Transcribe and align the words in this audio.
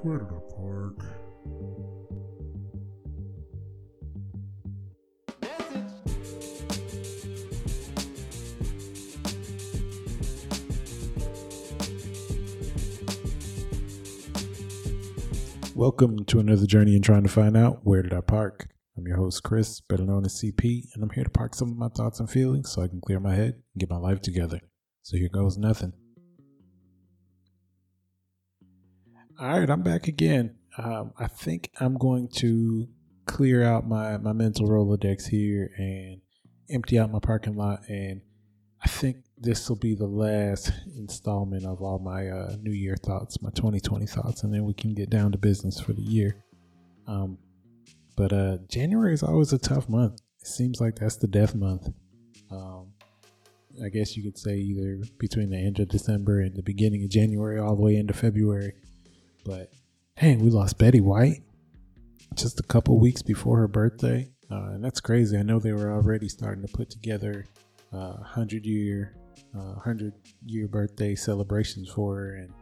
I 0.00 0.02
park? 0.56 1.04
Welcome 15.74 16.24
to 16.24 16.38
another 16.40 16.64
journey 16.64 16.96
in 16.96 17.02
trying 17.02 17.22
to 17.24 17.28
find 17.28 17.54
out 17.54 17.80
where 17.84 18.00
did 18.02 18.14
I 18.14 18.22
park. 18.22 18.68
I'm 18.96 19.06
your 19.06 19.18
host 19.18 19.42
Chris, 19.42 19.80
better 19.82 20.04
known 20.04 20.24
as 20.24 20.40
CP, 20.40 20.84
and 20.94 21.02
I'm 21.02 21.10
here 21.10 21.24
to 21.24 21.30
park 21.30 21.54
some 21.54 21.72
of 21.72 21.76
my 21.76 21.88
thoughts 21.88 22.20
and 22.20 22.30
feelings 22.30 22.72
so 22.72 22.80
I 22.80 22.88
can 22.88 23.02
clear 23.02 23.20
my 23.20 23.34
head 23.34 23.52
and 23.74 23.80
get 23.80 23.90
my 23.90 23.98
life 23.98 24.22
together. 24.22 24.60
So 25.02 25.18
here 25.18 25.28
goes 25.28 25.58
nothing. 25.58 25.92
All 29.40 29.58
right, 29.58 29.70
I'm 29.70 29.80
back 29.80 30.06
again. 30.06 30.54
Um, 30.76 31.14
I 31.18 31.26
think 31.26 31.70
I'm 31.80 31.96
going 31.96 32.28
to 32.36 32.86
clear 33.24 33.64
out 33.64 33.88
my, 33.88 34.18
my 34.18 34.34
mental 34.34 34.68
Rolodex 34.68 35.28
here 35.28 35.70
and 35.78 36.20
empty 36.68 36.98
out 36.98 37.10
my 37.10 37.20
parking 37.20 37.56
lot. 37.56 37.80
And 37.88 38.20
I 38.84 38.88
think 38.88 39.24
this 39.38 39.66
will 39.66 39.76
be 39.76 39.94
the 39.94 40.06
last 40.06 40.70
installment 40.94 41.64
of 41.64 41.80
all 41.80 41.98
my 41.98 42.28
uh, 42.28 42.56
New 42.60 42.72
Year 42.72 42.96
thoughts, 43.02 43.40
my 43.40 43.48
2020 43.54 44.04
thoughts, 44.04 44.42
and 44.42 44.52
then 44.52 44.66
we 44.66 44.74
can 44.74 44.92
get 44.92 45.08
down 45.08 45.32
to 45.32 45.38
business 45.38 45.80
for 45.80 45.94
the 45.94 46.02
year. 46.02 46.44
Um, 47.06 47.38
but 48.18 48.34
uh, 48.34 48.58
January 48.68 49.14
is 49.14 49.22
always 49.22 49.54
a 49.54 49.58
tough 49.58 49.88
month. 49.88 50.20
It 50.42 50.48
seems 50.48 50.82
like 50.82 50.96
that's 50.96 51.16
the 51.16 51.28
death 51.28 51.54
month. 51.54 51.88
Um, 52.50 52.92
I 53.82 53.88
guess 53.88 54.18
you 54.18 54.22
could 54.22 54.36
say 54.36 54.56
either 54.56 55.02
between 55.16 55.48
the 55.48 55.56
end 55.56 55.80
of 55.80 55.88
December 55.88 56.40
and 56.40 56.54
the 56.54 56.62
beginning 56.62 57.04
of 57.04 57.10
January, 57.10 57.58
all 57.58 57.74
the 57.74 57.82
way 57.82 57.96
into 57.96 58.12
February. 58.12 58.74
But 59.44 59.72
hey, 60.16 60.36
we 60.36 60.50
lost 60.50 60.78
Betty 60.78 61.00
White 61.00 61.42
just 62.34 62.60
a 62.60 62.62
couple 62.64 62.98
weeks 62.98 63.22
before 63.22 63.58
her 63.58 63.68
birthday, 63.68 64.28
uh, 64.50 64.72
and 64.72 64.84
that's 64.84 65.00
crazy. 65.00 65.36
I 65.36 65.42
know 65.42 65.58
they 65.58 65.72
were 65.72 65.92
already 65.92 66.28
starting 66.28 66.66
to 66.66 66.72
put 66.72 66.90
together 66.90 67.46
uh, 67.92 68.22
hundred 68.22 68.66
year, 68.66 69.16
uh, 69.56 69.74
hundred 69.74 70.12
year 70.44 70.68
birthday 70.68 71.14
celebrations 71.14 71.88
for 71.90 72.16
her, 72.16 72.34
and 72.36 72.52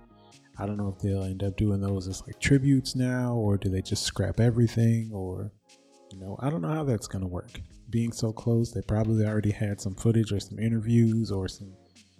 I 0.58 0.66
don't 0.66 0.76
know 0.76 0.94
if 0.96 1.02
they'll 1.02 1.24
end 1.24 1.42
up 1.42 1.56
doing 1.56 1.80
those 1.80 2.08
as 2.08 2.22
like 2.26 2.40
tributes 2.40 2.94
now, 2.94 3.34
or 3.34 3.56
do 3.56 3.68
they 3.68 3.82
just 3.82 4.04
scrap 4.04 4.40
everything, 4.40 5.10
or 5.12 5.52
you 6.12 6.20
know, 6.20 6.36
I 6.40 6.50
don't 6.50 6.62
know 6.62 6.72
how 6.72 6.84
that's 6.84 7.08
gonna 7.08 7.26
work. 7.26 7.60
Being 7.90 8.12
so 8.12 8.32
close, 8.32 8.72
they 8.72 8.82
probably 8.82 9.26
already 9.26 9.50
had 9.50 9.80
some 9.80 9.94
footage 9.94 10.32
or 10.32 10.40
some 10.40 10.58
interviews 10.58 11.30
or 11.30 11.48
some 11.48 11.72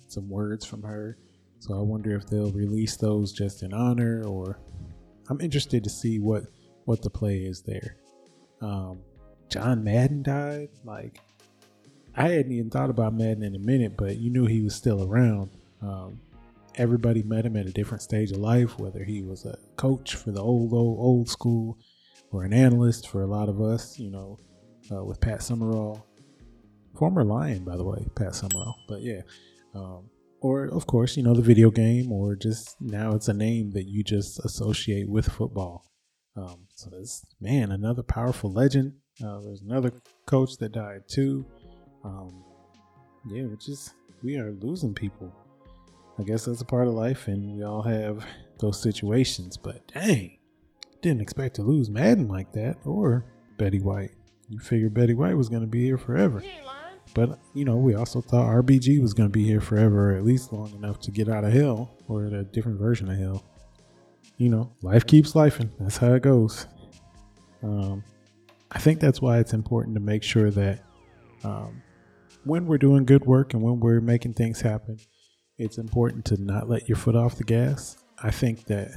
some 0.08 0.28
words 0.28 0.64
from 0.64 0.82
her 0.82 1.19
so 1.58 1.78
I 1.78 1.82
wonder 1.82 2.14
if 2.16 2.26
they'll 2.26 2.52
release 2.52 2.96
those 2.96 3.32
just 3.32 3.62
in 3.62 3.72
honor, 3.72 4.24
or 4.24 4.60
I'm 5.28 5.40
interested 5.40 5.84
to 5.84 5.90
see 5.90 6.18
what 6.18 6.44
what 6.84 7.02
the 7.02 7.10
play 7.10 7.38
is 7.38 7.62
there. 7.62 7.96
Um, 8.60 9.00
John 9.50 9.82
Madden 9.84 10.22
died. 10.22 10.68
Like 10.84 11.20
I 12.16 12.28
hadn't 12.28 12.52
even 12.52 12.70
thought 12.70 12.90
about 12.90 13.14
Madden 13.14 13.42
in 13.42 13.54
a 13.54 13.58
minute, 13.58 13.96
but 13.96 14.18
you 14.18 14.30
knew 14.30 14.46
he 14.46 14.62
was 14.62 14.74
still 14.74 15.04
around. 15.04 15.50
Um, 15.82 16.20
everybody 16.76 17.22
met 17.22 17.44
him 17.44 17.56
at 17.56 17.66
a 17.66 17.72
different 17.72 18.02
stage 18.02 18.30
of 18.30 18.38
life, 18.38 18.78
whether 18.78 19.02
he 19.02 19.22
was 19.22 19.44
a 19.44 19.58
coach 19.76 20.14
for 20.14 20.30
the 20.30 20.40
old 20.40 20.72
old 20.72 20.98
old 21.00 21.28
school 21.28 21.78
or 22.30 22.44
an 22.44 22.52
analyst 22.52 23.08
for 23.08 23.22
a 23.22 23.26
lot 23.26 23.48
of 23.48 23.60
us. 23.60 23.98
You 23.98 24.10
know, 24.10 24.38
uh, 24.92 25.04
with 25.04 25.20
Pat 25.20 25.42
Summerall, 25.42 26.06
former 26.96 27.24
Lion, 27.24 27.64
by 27.64 27.76
the 27.76 27.84
way, 27.84 28.06
Pat 28.14 28.34
Summerall. 28.36 28.76
But 28.88 29.02
yeah. 29.02 29.22
Um, 29.74 30.08
or 30.41 30.67
of 30.67 30.86
course, 30.86 31.17
you 31.17 31.22
know, 31.22 31.34
the 31.34 31.42
video 31.42 31.70
game, 31.70 32.12
or 32.12 32.36
just 32.36 32.77
now 32.81 33.14
it's 33.14 33.28
a 33.28 33.34
name 33.34 33.72
that 33.72 33.86
you 33.89 34.03
just 34.03 34.39
associate 34.44 35.08
with 35.08 35.31
football. 35.31 35.84
Um, 36.36 36.67
so 36.75 36.91
this 36.91 37.25
man, 37.41 37.72
another 37.72 38.03
powerful 38.03 38.53
legend. 38.53 38.94
Uh, 39.25 39.41
there's 39.41 39.62
another 39.62 39.92
coach 40.27 40.56
that 40.59 40.72
died 40.72 41.03
too. 41.09 41.44
Um, 42.05 42.44
yeah, 43.28 43.44
it's 43.53 43.66
just 43.66 43.94
we 44.22 44.37
are 44.37 44.53
losing 44.53 44.94
people. 44.94 45.34
I 46.19 46.22
guess 46.22 46.44
that's 46.44 46.60
a 46.60 46.65
part 46.65 46.88
of 46.88 46.94
life, 46.94 47.28
and 47.28 47.56
we 47.56 47.62
all 47.62 47.82
have 47.82 48.25
those 48.59 48.81
situations. 48.81 49.56
But 49.56 49.87
dang, 49.88 50.38
didn't 51.03 51.22
expect 51.22 51.56
to 51.56 51.62
lose 51.62 51.91
Madden 51.91 52.28
like 52.28 52.53
that, 52.53 52.77
or 52.84 53.25
Betty 53.56 53.81
White. 53.81 54.12
You 54.48 54.59
figured 54.59 54.94
Betty 54.94 55.15
White 55.15 55.37
was 55.37 55.48
going 55.48 55.62
to 55.62 55.69
be 55.69 55.84
here 55.84 55.98
forever. 55.98 56.43
But 57.14 57.38
you 57.54 57.64
know, 57.64 57.76
we 57.76 57.94
also 57.94 58.20
thought 58.20 58.46
RBG 58.46 59.00
was 59.00 59.14
going 59.14 59.28
to 59.28 59.32
be 59.32 59.44
here 59.44 59.60
forever, 59.60 60.12
or 60.12 60.16
at 60.16 60.24
least 60.24 60.52
long 60.52 60.72
enough 60.74 61.00
to 61.00 61.10
get 61.10 61.28
out 61.28 61.44
of 61.44 61.52
hell, 61.52 61.96
or 62.08 62.24
a 62.26 62.44
different 62.44 62.78
version 62.78 63.10
of 63.10 63.19
hell. 63.19 63.44
You 64.36 64.50
know, 64.50 64.72
life 64.82 65.06
keeps 65.06 65.32
lifing. 65.32 65.70
That's 65.80 65.97
how 65.97 66.14
it 66.14 66.22
goes. 66.22 66.66
Um, 67.62 68.04
I 68.70 68.78
think 68.78 69.00
that's 69.00 69.20
why 69.20 69.38
it's 69.38 69.52
important 69.52 69.94
to 69.97 70.00
make 70.00 70.22
sure 70.22 70.50
that 70.50 70.84
um, 71.42 71.82
when 72.44 72.66
we're 72.66 72.78
doing 72.78 73.04
good 73.04 73.24
work 73.24 73.54
and 73.54 73.62
when 73.62 73.80
we're 73.80 74.00
making 74.00 74.34
things 74.34 74.60
happen, 74.60 74.98
it's 75.56 75.78
important 75.78 76.24
to 76.26 76.42
not 76.42 76.68
let 76.68 76.88
your 76.88 76.97
foot 76.97 77.16
off 77.16 77.36
the 77.36 77.44
gas. 77.44 77.97
I 78.22 78.30
think 78.30 78.66
that 78.66 78.91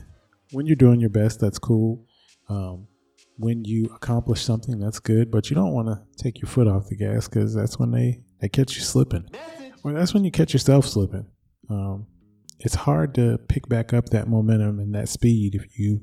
when 0.51 0.67
you're 0.67 0.75
doing 0.75 0.99
your 0.99 1.09
best, 1.09 1.39
that's 1.39 1.59
cool. 1.59 2.05
Um, 2.49 2.87
when 3.41 3.65
you 3.65 3.85
accomplish 3.95 4.43
something 4.43 4.79
that's 4.79 4.99
good, 4.99 5.31
but 5.31 5.49
you 5.49 5.55
don't 5.55 5.73
want 5.73 5.87
to 5.87 6.23
take 6.23 6.41
your 6.41 6.49
foot 6.49 6.67
off 6.67 6.87
the 6.87 6.95
gas 6.95 7.27
because 7.27 7.53
that's 7.53 7.77
when 7.77 7.91
they, 7.91 8.21
they 8.39 8.49
catch 8.49 8.75
you 8.75 8.81
slipping. 8.81 9.29
Or 9.83 9.93
that's 9.93 10.13
when 10.13 10.23
you 10.23 10.31
catch 10.31 10.53
yourself 10.53 10.85
slipping. 10.85 11.25
Um, 11.69 12.07
it's 12.59 12.75
hard 12.75 13.15
to 13.15 13.39
pick 13.49 13.67
back 13.67 13.93
up 13.93 14.09
that 14.09 14.27
momentum 14.27 14.79
and 14.79 14.93
that 14.93 15.09
speed 15.09 15.55
if 15.55 15.77
you 15.77 16.01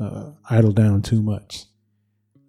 uh, 0.00 0.32
idle 0.50 0.72
down 0.72 1.02
too 1.02 1.22
much. 1.22 1.66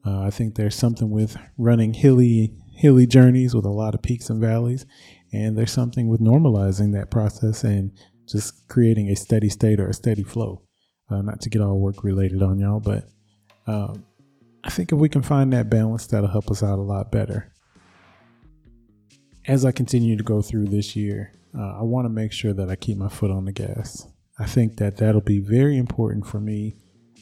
Uh, 0.05 0.21
I 0.21 0.31
think 0.31 0.55
there's 0.55 0.75
something 0.75 1.09
with 1.09 1.37
running 1.57 1.93
hilly 1.93 2.53
hilly 2.75 3.05
journeys 3.05 3.53
with 3.53 3.65
a 3.65 3.69
lot 3.69 3.93
of 3.93 4.01
peaks 4.01 4.29
and 4.29 4.41
valleys, 4.41 4.85
and 5.31 5.57
there's 5.57 5.71
something 5.71 6.09
with 6.09 6.19
normalizing 6.19 6.93
that 6.93 7.11
process 7.11 7.63
and 7.63 7.91
just 8.27 8.67
creating 8.67 9.09
a 9.09 9.15
steady 9.15 9.49
state 9.49 9.79
or 9.79 9.87
a 9.87 9.93
steady 9.93 10.23
flow. 10.23 10.63
Uh, 11.09 11.21
not 11.21 11.39
to 11.41 11.49
get 11.49 11.61
all 11.61 11.79
work 11.79 12.03
related 12.03 12.41
on 12.41 12.57
y'all, 12.59 12.79
but 12.79 13.07
um, 13.67 14.03
I 14.63 14.69
think 14.69 14.91
if 14.91 14.97
we 14.97 15.09
can 15.09 15.21
find 15.21 15.51
that 15.53 15.69
balance, 15.69 16.07
that'll 16.07 16.29
help 16.29 16.49
us 16.49 16.63
out 16.63 16.79
a 16.79 16.81
lot 16.81 17.11
better. 17.11 17.51
As 19.45 19.65
I 19.65 19.71
continue 19.71 20.15
to 20.15 20.23
go 20.23 20.41
through 20.41 20.67
this 20.67 20.95
year, 20.95 21.33
uh, 21.57 21.79
I 21.79 21.83
want 21.83 22.05
to 22.05 22.09
make 22.09 22.31
sure 22.31 22.53
that 22.53 22.69
I 22.69 22.75
keep 22.75 22.97
my 22.97 23.09
foot 23.09 23.29
on 23.29 23.45
the 23.45 23.51
gas. 23.51 24.07
I 24.39 24.45
think 24.45 24.77
that 24.77 24.97
that'll 24.97 25.21
be 25.21 25.39
very 25.39 25.77
important 25.77 26.25
for 26.25 26.39
me, 26.39 26.75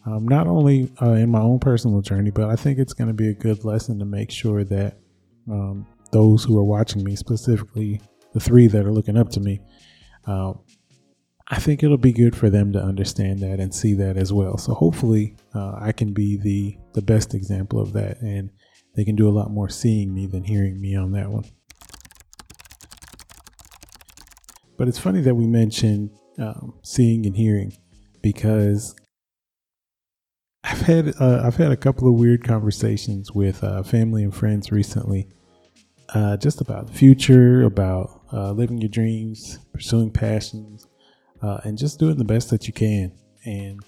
um, 0.06 0.28
not 0.28 0.48
only 0.48 0.92
uh, 1.02 1.14
in 1.14 1.30
my 1.30 1.42
own 1.42 1.60
personal 1.60 2.02
journey, 2.02 2.30
but 2.30 2.50
I 2.50 2.56
think 2.56 2.80
it's 2.80 2.94
going 2.94 3.10
to 3.10 3.14
be 3.14 3.30
a 3.30 3.34
good 3.34 3.66
lesson 3.66 4.00
to 4.00 4.06
make 4.06 4.32
sure 4.32 4.64
that 4.64 5.00
um, 5.50 5.88
those 6.12 6.44
who 6.44 6.58
are 6.58 6.64
watching 6.64 7.04
me, 7.04 7.16
specifically 7.16 8.02
the 8.34 8.40
three 8.40 8.68
that 8.68 8.86
are 8.86 8.94
looking 8.94 9.18
up 9.18 9.30
to 9.32 9.40
me, 9.40 9.60
uh, 10.26 10.54
I 11.54 11.60
think 11.60 11.84
it'll 11.84 11.98
be 11.98 12.14
good 12.14 12.34
for 12.34 12.50
them 12.50 12.72
to 12.72 12.80
understand 12.82 13.40
that 13.40 13.60
and 13.60 13.76
see 13.76 13.94
that 13.96 14.16
as 14.16 14.32
well. 14.32 14.58
So 14.58 14.74
hopefully, 14.74 15.36
uh, 15.54 15.74
I 15.82 15.92
can 15.92 16.14
be 16.14 16.38
the 16.38 16.78
the 16.94 17.02
best 17.02 17.34
example 17.34 17.82
of 17.82 17.92
that, 17.92 18.22
and 18.22 18.50
they 18.96 19.04
can 19.04 19.18
do 19.18 19.28
a 19.28 19.36
lot 19.36 19.52
more 19.52 19.68
seeing 19.68 20.14
me 20.14 20.28
than 20.28 20.46
hearing 20.46 20.80
me 20.80 20.96
on 20.96 21.12
that 21.12 21.30
one. 21.30 21.44
But 24.78 24.88
it's 24.88 24.98
funny 24.98 25.20
that 25.22 25.36
we 25.36 25.46
mentioned 25.46 26.12
um, 26.40 26.80
seeing 26.84 27.26
and 27.26 27.36
hearing 27.36 27.74
because 28.24 28.96
I've 30.64 30.82
had 30.82 31.14
uh, 31.20 31.42
I've 31.44 31.58
had 31.58 31.74
a 31.74 31.78
couple 31.78 32.08
of 32.08 32.18
weird 32.18 32.46
conversations 32.46 33.34
with 33.34 33.62
uh, 33.62 33.84
family 33.84 34.24
and 34.24 34.34
friends 34.34 34.72
recently, 34.72 35.28
uh, 36.16 36.38
just 36.38 36.62
about 36.62 36.88
the 36.88 36.94
future, 36.94 37.64
about 37.64 38.22
uh, 38.32 38.54
living 38.54 38.80
your 38.80 38.90
dreams, 38.90 39.60
pursuing 39.74 40.12
passions, 40.12 40.88
uh, 41.42 41.60
and 41.64 41.78
just 41.78 42.00
doing 42.00 42.18
the 42.18 42.24
best 42.24 42.50
that 42.50 42.68
you 42.68 42.74
can. 42.74 43.12
And 43.46 43.80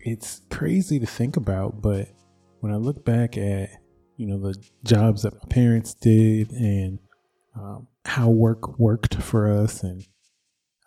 it's 0.00 0.42
crazy 0.50 0.98
to 0.98 1.06
think 1.06 1.36
about, 1.36 1.80
but 1.80 2.08
when 2.60 2.72
I 2.72 2.76
look 2.76 3.04
back 3.04 3.36
at 3.36 3.70
you 4.16 4.26
know 4.26 4.38
the 4.38 4.54
jobs 4.84 5.22
that 5.22 5.34
my 5.34 5.48
parents 5.48 5.94
did 5.94 6.50
and 6.52 6.98
um, 7.56 7.86
how 8.04 8.28
work 8.28 8.78
worked 8.78 9.14
for 9.16 9.50
us 9.50 9.82
and 9.82 10.06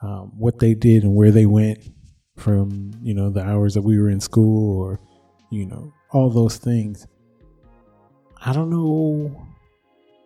um, 0.02 0.32
what 0.38 0.60
they 0.60 0.74
did 0.74 1.04
and 1.04 1.16
where 1.16 1.32
they 1.32 1.46
went 1.46 1.90
from 2.38 2.92
you 3.02 3.14
know 3.14 3.30
the 3.30 3.44
hours 3.44 3.74
that 3.74 3.82
we 3.82 4.00
were 4.00 4.10
in 4.10 4.20
school 4.20 4.80
or 4.80 5.00
you 5.50 5.66
know 5.66 5.92
all 6.12 6.30
those 6.30 6.58
things 6.58 7.08
i 8.42 8.54
don't 8.54 8.70
know 8.70 9.48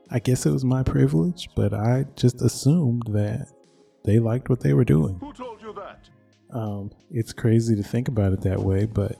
i 0.10 0.20
guess 0.20 0.46
it 0.46 0.52
was 0.52 0.66
my 0.66 0.84
privilege 0.84 1.48
but 1.56 1.74
i 1.74 2.06
just 2.16 2.42
assumed 2.42 3.04
that 3.08 3.48
they 4.04 4.20
liked 4.20 4.50
what 4.50 4.60
they 4.60 4.74
were 4.74 4.84
doing 4.84 5.18
um, 6.52 6.92
it's 7.10 7.34
crazy 7.34 7.76
to 7.76 7.84
think 7.84 8.08
about 8.08 8.34
it 8.34 8.42
that 8.42 8.60
way, 8.60 8.86
but 8.86 9.16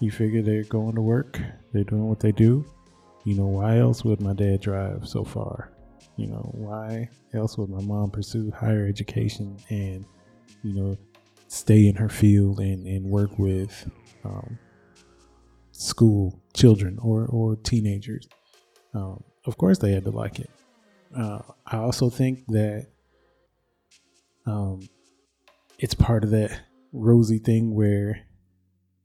you 0.00 0.10
figure 0.10 0.42
they're 0.42 0.64
going 0.64 0.94
to 0.94 1.02
work, 1.02 1.40
they're 1.72 1.84
doing 1.84 2.08
what 2.08 2.20
they 2.20 2.32
do. 2.32 2.64
You 3.24 3.34
know, 3.34 3.46
why 3.46 3.78
else 3.78 4.04
would 4.04 4.20
my 4.20 4.32
dad 4.32 4.60
drive 4.60 5.06
so 5.06 5.24
far? 5.24 5.72
You 6.16 6.28
know, 6.28 6.50
why 6.54 7.08
else 7.34 7.58
would 7.58 7.68
my 7.68 7.82
mom 7.82 8.10
pursue 8.10 8.50
higher 8.50 8.86
education 8.86 9.56
and, 9.68 10.04
you 10.62 10.72
know, 10.72 10.96
stay 11.48 11.86
in 11.88 11.96
her 11.96 12.08
field 12.08 12.60
and, 12.60 12.86
and 12.86 13.04
work 13.04 13.38
with 13.38 13.90
um, 14.24 14.58
school 15.72 16.40
children 16.54 16.98
or 17.00 17.26
or 17.26 17.56
teenagers. 17.56 18.28
Um, 18.94 19.22
of 19.46 19.56
course, 19.56 19.78
they 19.78 19.92
had 19.92 20.04
to 20.04 20.10
like 20.10 20.40
it. 20.40 20.50
Uh, 21.16 21.40
I 21.66 21.78
also 21.78 22.10
think 22.10 22.46
that 22.48 22.86
um, 24.46 24.80
it's 25.78 25.94
part 25.94 26.24
of 26.24 26.30
that 26.30 26.60
rosy 26.92 27.38
thing 27.38 27.74
where 27.74 28.26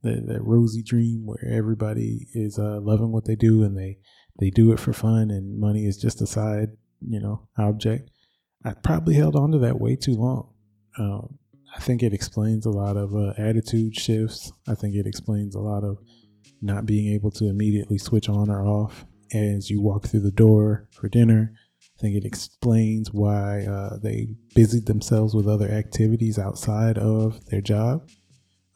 that, 0.02 0.26
that 0.26 0.42
rosy 0.42 0.82
dream 0.82 1.26
where 1.26 1.44
everybody 1.50 2.26
is 2.34 2.58
uh, 2.58 2.80
loving 2.80 3.12
what 3.12 3.24
they 3.24 3.36
do 3.36 3.62
and 3.62 3.76
they 3.76 3.98
they 4.40 4.50
do 4.50 4.72
it 4.72 4.80
for 4.80 4.92
fun 4.92 5.30
and 5.30 5.58
money 5.58 5.86
is 5.86 5.96
just 5.96 6.20
a 6.20 6.26
side 6.26 6.70
you 7.00 7.20
know 7.20 7.48
object. 7.58 8.10
I 8.64 8.72
probably 8.72 9.14
held 9.14 9.36
on 9.36 9.50
to 9.52 9.58
that 9.58 9.80
way 9.80 9.96
too 9.96 10.14
long. 10.14 10.50
Um, 10.98 11.38
I 11.76 11.80
think 11.80 12.02
it 12.02 12.14
explains 12.14 12.66
a 12.66 12.70
lot 12.70 12.96
of 12.96 13.14
uh, 13.14 13.34
attitude 13.36 13.96
shifts. 13.96 14.52
I 14.68 14.74
think 14.74 14.94
it 14.94 15.06
explains 15.06 15.54
a 15.54 15.60
lot 15.60 15.84
of 15.84 15.98
not 16.62 16.86
being 16.86 17.12
able 17.12 17.30
to 17.32 17.48
immediately 17.48 17.98
switch 17.98 18.28
on 18.28 18.48
or 18.48 18.64
off 18.64 19.04
as 19.34 19.70
you 19.70 19.82
walk 19.82 20.06
through 20.06 20.20
the 20.20 20.30
door 20.30 20.88
for 20.92 21.08
dinner. 21.08 21.52
I 21.96 22.00
think 22.00 22.16
it 22.16 22.24
explains 22.24 23.12
why 23.12 23.66
uh, 23.66 23.98
they 24.02 24.28
busied 24.54 24.86
themselves 24.86 25.34
with 25.34 25.46
other 25.46 25.68
activities 25.68 26.38
outside 26.38 26.98
of 26.98 27.44
their 27.46 27.60
job 27.60 28.08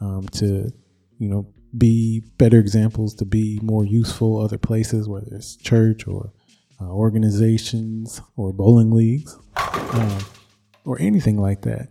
um, 0.01 0.29
to, 0.35 0.71
you 1.19 1.29
know, 1.29 1.53
be 1.77 2.23
better 2.39 2.59
examples, 2.59 3.15
to 3.17 3.25
be 3.25 3.59
more 3.63 3.85
useful 3.85 4.39
other 4.39 4.57
places, 4.57 5.09
whether 5.09 5.27
it's 5.33 5.57
church 5.57 6.07
or 6.07 6.33
uh, 6.81 6.91
organizations 6.91 8.21
or 8.37 8.53
bowling 8.53 8.93
leagues 8.93 9.37
um, 9.57 10.19
or 10.85 10.97
anything 11.01 11.39
like 11.39 11.63
that. 11.63 11.89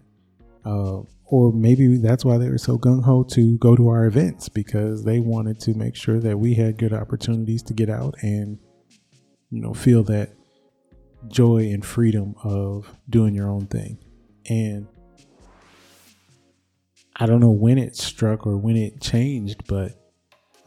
Uh, 0.66 1.02
or 1.26 1.52
maybe 1.52 1.98
that's 1.98 2.24
why 2.24 2.38
they 2.38 2.50
were 2.50 2.58
so 2.58 2.78
gung 2.78 3.04
ho 3.04 3.24
to 3.24 3.58
go 3.58 3.76
to 3.76 3.90
our 3.90 4.06
events 4.06 4.48
because 4.48 5.04
they 5.04 5.20
wanted 5.20 5.60
to 5.60 5.74
make 5.74 5.96
sure 5.96 6.20
that 6.20 6.40
we 6.40 6.56
had 6.56 6.78
good 6.78 6.94
opportunities 6.94 7.62
to 7.64 7.74
get 7.74 7.90
out 7.90 8.16
and, 8.22 8.58
you 9.52 9.62
know, 9.62 9.74
feel 9.74 10.04
that 10.04 10.30
joy 11.30 11.70
and 11.72 11.86
freedom 11.86 12.36
of 12.44 12.98
doing 13.10 13.36
your 13.36 13.50
own 13.50 13.68
thing. 13.68 13.98
And 14.50 14.88
I 17.16 17.26
don't 17.26 17.40
know 17.40 17.52
when 17.52 17.78
it 17.78 17.96
struck 17.96 18.46
or 18.46 18.58
when 18.58 18.76
it 18.76 19.02
changed, 19.02 19.64
but 19.68 19.94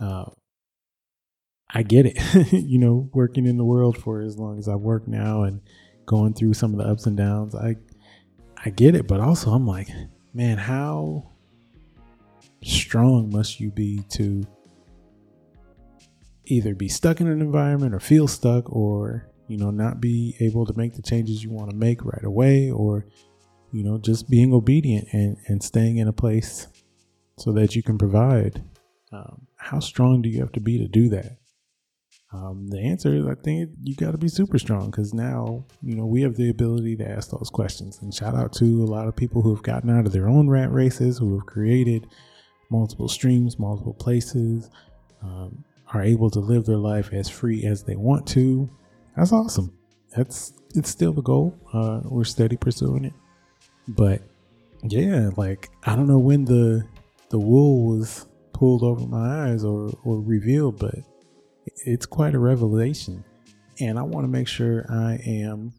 uh, 0.01 0.27
I 1.73 1.83
get 1.83 2.07
it. 2.07 2.53
you 2.53 2.79
know, 2.79 3.09
working 3.13 3.47
in 3.47 3.57
the 3.57 3.65
world 3.65 3.97
for 3.97 4.21
as 4.21 4.37
long 4.39 4.59
as 4.59 4.69
I've 4.69 4.81
worked 4.81 5.09
now 5.09 5.43
and 5.45 5.61
going 6.07 6.35
through 6.35 6.55
some 6.55 6.73
of 6.73 6.79
the 6.79 6.85
ups 6.85 7.07
and 7.07 7.17
downs, 7.17 7.55
I 7.55 7.77
I 8.63 8.71
get 8.71 8.95
it, 8.95 9.07
but 9.07 9.21
also 9.21 9.53
I'm 9.53 9.67
like, 9.67 9.89
man, 10.35 10.59
how 10.59 11.31
strong 12.63 13.31
must 13.31 13.59
you 13.59 13.71
be 13.71 14.03
to 14.11 14.45
either 16.45 16.75
be 16.75 16.89
stuck 16.89 17.21
in 17.21 17.27
an 17.27 17.41
environment 17.41 17.95
or 17.95 18.01
feel 18.01 18.29
stuck 18.29 18.71
or, 18.71 19.30
you 19.51 19.57
know, 19.57 19.73
not 19.73 20.01
be 20.01 20.37
able 20.39 20.65
to 20.65 20.73
make 20.77 20.95
the 20.95 21.03
changes 21.03 21.43
you 21.43 21.51
want 21.51 21.71
to 21.71 21.77
make 21.77 22.05
right 22.05 22.25
away 22.25 22.71
or, 22.71 23.05
you 23.73 23.83
know, 23.83 23.99
just 23.99 24.31
being 24.31 24.55
obedient 24.55 25.09
and, 25.13 25.37
and 25.49 25.61
staying 25.61 25.97
in 25.97 26.07
a 26.07 26.13
place 26.13 26.69
so 27.37 27.51
that 27.51 27.75
you 27.75 27.83
can 27.83 27.99
provide. 27.99 28.63
Um, 29.11 29.49
how 29.57 29.81
strong 29.81 30.23
do 30.23 30.29
you 30.29 30.39
have 30.39 30.53
to 30.53 30.61
be 30.61 30.79
to 30.79 30.87
do 30.87 31.09
that? 31.09 31.39
Um, 32.33 32.69
the 32.69 32.79
answer 32.79 33.13
is, 33.13 33.27
I 33.27 33.35
think 33.35 33.71
you 33.83 33.97
got 33.97 34.13
to 34.13 34.19
be 34.19 34.29
super 34.29 34.57
strong 34.57 34.89
because 34.89 35.13
now, 35.13 35.65
you 35.83 35.97
know, 35.97 36.07
we 36.07 36.23
have 36.23 36.37
the 36.37 36.51
ability 36.51 36.95
to 36.99 37.11
ask 37.11 37.31
those 37.31 37.51
questions. 37.51 37.99
And 38.03 38.15
shout 38.15 38.37
out 38.37 38.53
to 38.55 38.85
a 38.85 38.87
lot 38.87 39.09
of 39.09 39.17
people 39.17 39.43
who 39.43 39.53
have 39.53 39.65
gotten 39.65 39.91
out 39.91 40.07
of 40.07 40.13
their 40.13 40.29
own 40.29 40.49
rat 40.49 40.71
races, 40.71 41.19
who 41.19 41.37
have 41.37 41.47
created 41.47 42.07
multiple 42.71 43.09
streams, 43.09 43.59
multiple 43.59 43.95
places, 43.95 44.71
um, 45.25 45.65
are 45.93 46.05
able 46.05 46.31
to 46.31 46.39
live 46.39 46.67
their 46.67 46.77
life 46.77 47.13
as 47.13 47.29
free 47.29 47.65
as 47.65 47.83
they 47.83 47.97
want 47.97 48.29
to. 48.29 48.71
That's 49.17 49.33
awesome. 49.33 49.73
That's 50.17 50.53
it's 50.75 50.91
still 50.91 51.13
the 51.13 51.23
goal. 51.23 51.57
Uh, 51.73 52.01
we're 52.05 52.25
steady 52.25 52.57
pursuing 52.57 53.05
it, 53.05 53.13
but 53.89 54.23
yeah, 54.83 55.31
like 55.37 55.71
I 55.85 55.97
don't 55.97 56.07
know 56.07 56.19
when 56.19 56.45
the 56.45 56.85
the 57.31 57.39
wool 57.39 57.87
was 57.87 58.27
pulled 58.53 58.83
over 58.83 59.07
my 59.07 59.51
eyes 59.51 59.65
or 59.65 59.91
or 60.05 60.21
revealed, 60.21 60.79
but 60.79 60.97
it's 61.85 62.07
quite 62.07 62.35
a 62.35 62.39
revelation. 62.39 63.25
And 63.81 63.99
I 63.99 64.03
want 64.03 64.25
to 64.25 64.29
make 64.29 64.49
sure 64.49 64.85
I 64.91 65.19
am 65.27 65.73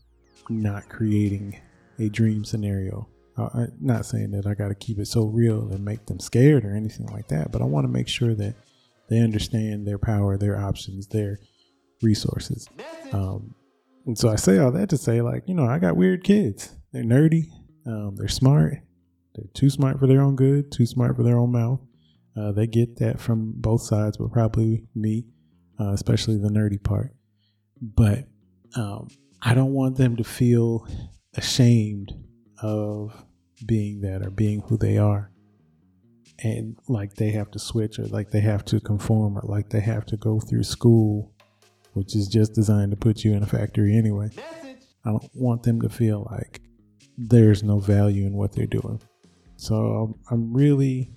not 0.50 0.90
creating 0.90 1.60
a 2.00 2.10
dream 2.10 2.44
scenario. 2.44 3.08
Uh, 3.38 3.50
I'm 3.54 3.74
not 3.80 4.06
saying 4.06 4.32
that 4.32 4.48
I 4.48 4.56
got 4.56 4.70
to 4.70 4.76
keep 4.76 5.00
it 5.00 5.06
so 5.06 5.26
real 5.26 5.70
and 5.72 5.86
make 5.86 6.06
them 6.06 6.20
scared 6.20 6.66
or 6.66 6.76
anything 6.76 7.06
like 7.08 7.28
that, 7.30 7.52
but 7.52 7.62
I 7.62 7.66
want 7.66 7.86
to 7.86 7.92
make 7.92 8.08
sure 8.08 8.34
that 8.36 8.56
they 9.10 9.20
understand 9.20 9.88
their 9.88 10.00
power, 10.00 10.38
their 10.38 10.60
options, 10.60 11.08
their 11.08 11.40
resources. 12.02 12.68
Um, 13.12 13.56
and 14.06 14.18
so 14.18 14.30
I 14.30 14.36
say 14.36 14.58
all 14.58 14.72
that 14.72 14.90
to 14.90 14.98
say, 14.98 15.22
like, 15.22 15.44
you 15.48 15.54
know, 15.54 15.66
I 15.66 15.80
got 15.80 15.96
weird 15.96 16.24
kids. 16.24 16.76
They're 16.92 17.04
nerdy, 17.04 17.50
um, 17.86 18.16
they're 18.16 18.28
smart, 18.28 18.80
they're 19.36 19.46
too 19.54 19.70
smart 19.70 20.00
for 20.00 20.08
their 20.08 20.22
own 20.22 20.36
good, 20.36 20.72
too 20.72 20.86
smart 20.86 21.16
for 21.16 21.24
their 21.24 21.38
own 21.38 21.52
mouth. 21.52 21.80
Uh, 22.36 22.52
they 22.52 22.68
get 22.68 22.98
that 22.98 23.20
from 23.20 23.54
both 23.58 23.82
sides, 23.82 24.18
but 24.18 24.32
probably 24.32 24.86
me 24.96 25.26
uh, 25.82 25.94
especially 25.94 26.38
the 26.38 26.50
nerdy 26.50 26.82
part. 26.82 27.14
But 27.82 28.26
um, 28.76 29.08
I 29.42 29.54
don't 29.54 29.74
want 29.74 29.98
them 29.98 30.16
to 30.18 30.24
feel 30.24 30.88
ashamed 31.36 32.14
of 32.62 33.26
being 33.66 34.02
that 34.02 34.22
or 34.22 34.30
being 34.30 34.62
who 34.62 34.78
they 34.78 34.98
are. 34.98 35.32
And 36.44 36.76
like 36.88 37.16
they 37.16 37.32
have 37.32 37.52
to 37.52 37.60
switch 37.60 38.00
or 38.00 38.06
like 38.08 38.32
they 38.32 38.42
have 38.42 38.66
to 38.66 38.80
conform 38.80 39.38
or 39.38 39.44
like 39.44 39.70
they 39.70 39.80
have 39.80 40.06
to 40.08 40.18
go 40.18 40.40
through 40.40 40.64
school, 40.64 41.34
which 41.94 42.16
is 42.16 42.28
just 42.28 42.54
designed 42.54 42.92
to 42.92 42.98
put 42.98 43.24
you 43.24 43.34
in 43.34 43.44
a 43.44 43.48
factory 43.48 43.96
anyway. 43.96 44.30
I 45.06 45.10
don't 45.10 45.30
want 45.34 45.64
them 45.64 45.82
to 45.82 45.90
feel 45.90 46.28
like 46.32 46.62
there's 47.18 47.64
no 47.64 47.80
value 47.80 48.26
in 48.26 48.34
what 48.34 48.54
they're 48.54 48.66
doing. 48.66 49.02
So 49.58 50.18
I'm 50.30 50.54
really, 50.54 51.12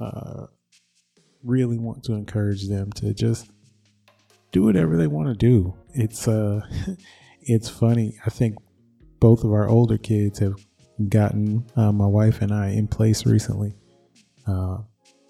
uh, 0.00 0.46
really 1.42 1.78
want 1.78 2.04
to 2.04 2.14
encourage 2.14 2.68
them 2.68 2.92
to 2.92 3.14
just 3.14 3.50
do 4.52 4.62
whatever 4.62 4.96
they 4.96 5.06
want 5.06 5.28
to 5.28 5.34
do. 5.34 5.74
It's 5.94 6.28
uh, 6.28 6.60
it's 7.40 7.68
funny. 7.68 8.18
I 8.26 8.30
think 8.30 8.56
both 9.20 9.44
of 9.44 9.52
our 9.52 9.68
older 9.68 9.98
kids 9.98 10.38
have 10.40 10.56
gotten 11.08 11.66
uh, 11.76 11.92
my 11.92 12.06
wife 12.06 12.42
and 12.42 12.52
I 12.52 12.68
in 12.70 12.88
place 12.88 13.26
recently. 13.26 13.74
Uh, 14.46 14.78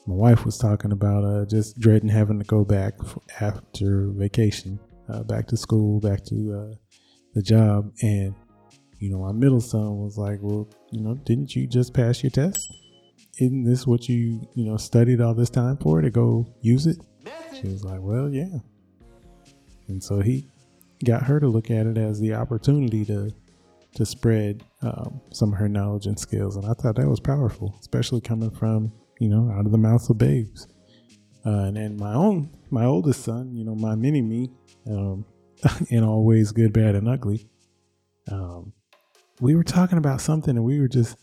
my 0.06 0.14
wife 0.14 0.44
was 0.44 0.58
talking 0.58 0.92
about 0.92 1.24
uh, 1.24 1.44
just 1.46 1.78
dreading 1.80 2.08
having 2.08 2.38
to 2.38 2.44
go 2.44 2.64
back 2.64 2.94
after 3.40 4.08
vacation, 4.10 4.78
uh, 5.08 5.22
back 5.22 5.46
to 5.48 5.56
school, 5.56 6.00
back 6.00 6.24
to 6.24 6.70
uh, 6.72 6.74
the 7.34 7.42
job, 7.42 7.92
and 8.02 8.34
you 8.98 9.10
know, 9.10 9.18
my 9.18 9.32
middle 9.32 9.60
son 9.60 9.98
was 9.98 10.16
like, 10.16 10.38
"Well, 10.40 10.68
you 10.90 11.02
know, 11.02 11.14
didn't 11.14 11.54
you 11.54 11.66
just 11.66 11.92
pass 11.92 12.22
your 12.22 12.30
test? 12.30 12.72
Isn't 13.38 13.64
this 13.64 13.86
what 13.86 14.08
you 14.08 14.46
you 14.54 14.64
know 14.64 14.76
studied 14.76 15.20
all 15.20 15.34
this 15.34 15.50
time 15.50 15.76
for 15.76 16.00
to 16.00 16.10
go 16.10 16.46
use 16.60 16.86
it?" 16.86 16.98
She 17.54 17.68
was 17.68 17.84
like, 17.84 18.00
"Well, 18.00 18.30
yeah." 18.30 18.58
And 19.88 20.02
so 20.02 20.20
he 20.20 20.48
got 21.04 21.22
her 21.24 21.38
to 21.40 21.46
look 21.46 21.70
at 21.70 21.86
it 21.86 21.98
as 21.98 22.20
the 22.20 22.34
opportunity 22.34 23.04
to 23.04 23.30
to 23.94 24.06
spread 24.06 24.62
um, 24.82 25.20
some 25.32 25.52
of 25.52 25.58
her 25.58 25.68
knowledge 25.68 26.06
and 26.06 26.18
skills. 26.18 26.56
And 26.56 26.66
I 26.66 26.74
thought 26.74 26.96
that 26.96 27.08
was 27.08 27.20
powerful, 27.20 27.76
especially 27.80 28.20
coming 28.20 28.50
from 28.50 28.92
you 29.20 29.28
know 29.28 29.50
out 29.50 29.66
of 29.66 29.72
the 29.72 29.78
mouths 29.78 30.08
of 30.10 30.18
babes. 30.18 30.68
Uh, 31.46 31.66
and 31.66 31.76
then 31.76 31.96
my 31.96 32.12
own 32.12 32.50
my 32.70 32.84
oldest 32.84 33.22
son, 33.22 33.54
you 33.54 33.64
know, 33.64 33.74
my 33.74 33.94
mini 33.94 34.20
me, 34.20 34.50
um, 34.90 35.24
in 35.88 36.02
all 36.02 36.24
ways 36.24 36.50
good, 36.50 36.72
bad, 36.72 36.96
and 36.96 37.08
ugly. 37.08 37.48
Um, 38.30 38.72
we 39.40 39.54
were 39.54 39.62
talking 39.62 39.98
about 39.98 40.20
something, 40.20 40.56
and 40.56 40.64
we 40.64 40.80
were 40.80 40.88
just 40.88 41.16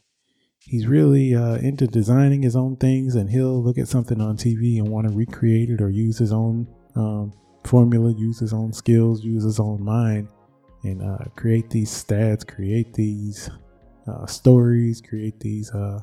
he's 0.59 0.87
really 0.87 1.35
uh, 1.35 1.55
into 1.55 1.87
designing 1.87 2.41
his 2.41 2.55
own 2.55 2.77
things, 2.77 3.15
and 3.15 3.29
he'll 3.29 3.61
look 3.61 3.77
at 3.77 3.89
something 3.89 4.21
on 4.21 4.37
TV 4.37 4.77
and 4.77 4.87
want 4.87 5.07
to 5.07 5.13
recreate 5.13 5.69
it 5.69 5.81
or 5.81 5.89
use 5.89 6.17
his 6.17 6.31
own 6.31 6.67
um, 6.95 7.33
formula, 7.65 8.13
use 8.13 8.39
his 8.39 8.53
own 8.53 8.71
skills, 8.71 9.23
use 9.23 9.43
his 9.43 9.59
own 9.59 9.83
mind, 9.83 10.29
and 10.83 11.01
uh, 11.01 11.25
create 11.35 11.69
these 11.69 11.89
stats, 11.89 12.47
create 12.47 12.93
these 12.93 13.49
uh, 14.07 14.25
stories, 14.25 15.01
create 15.01 15.39
these 15.41 15.69
uh, 15.71 15.99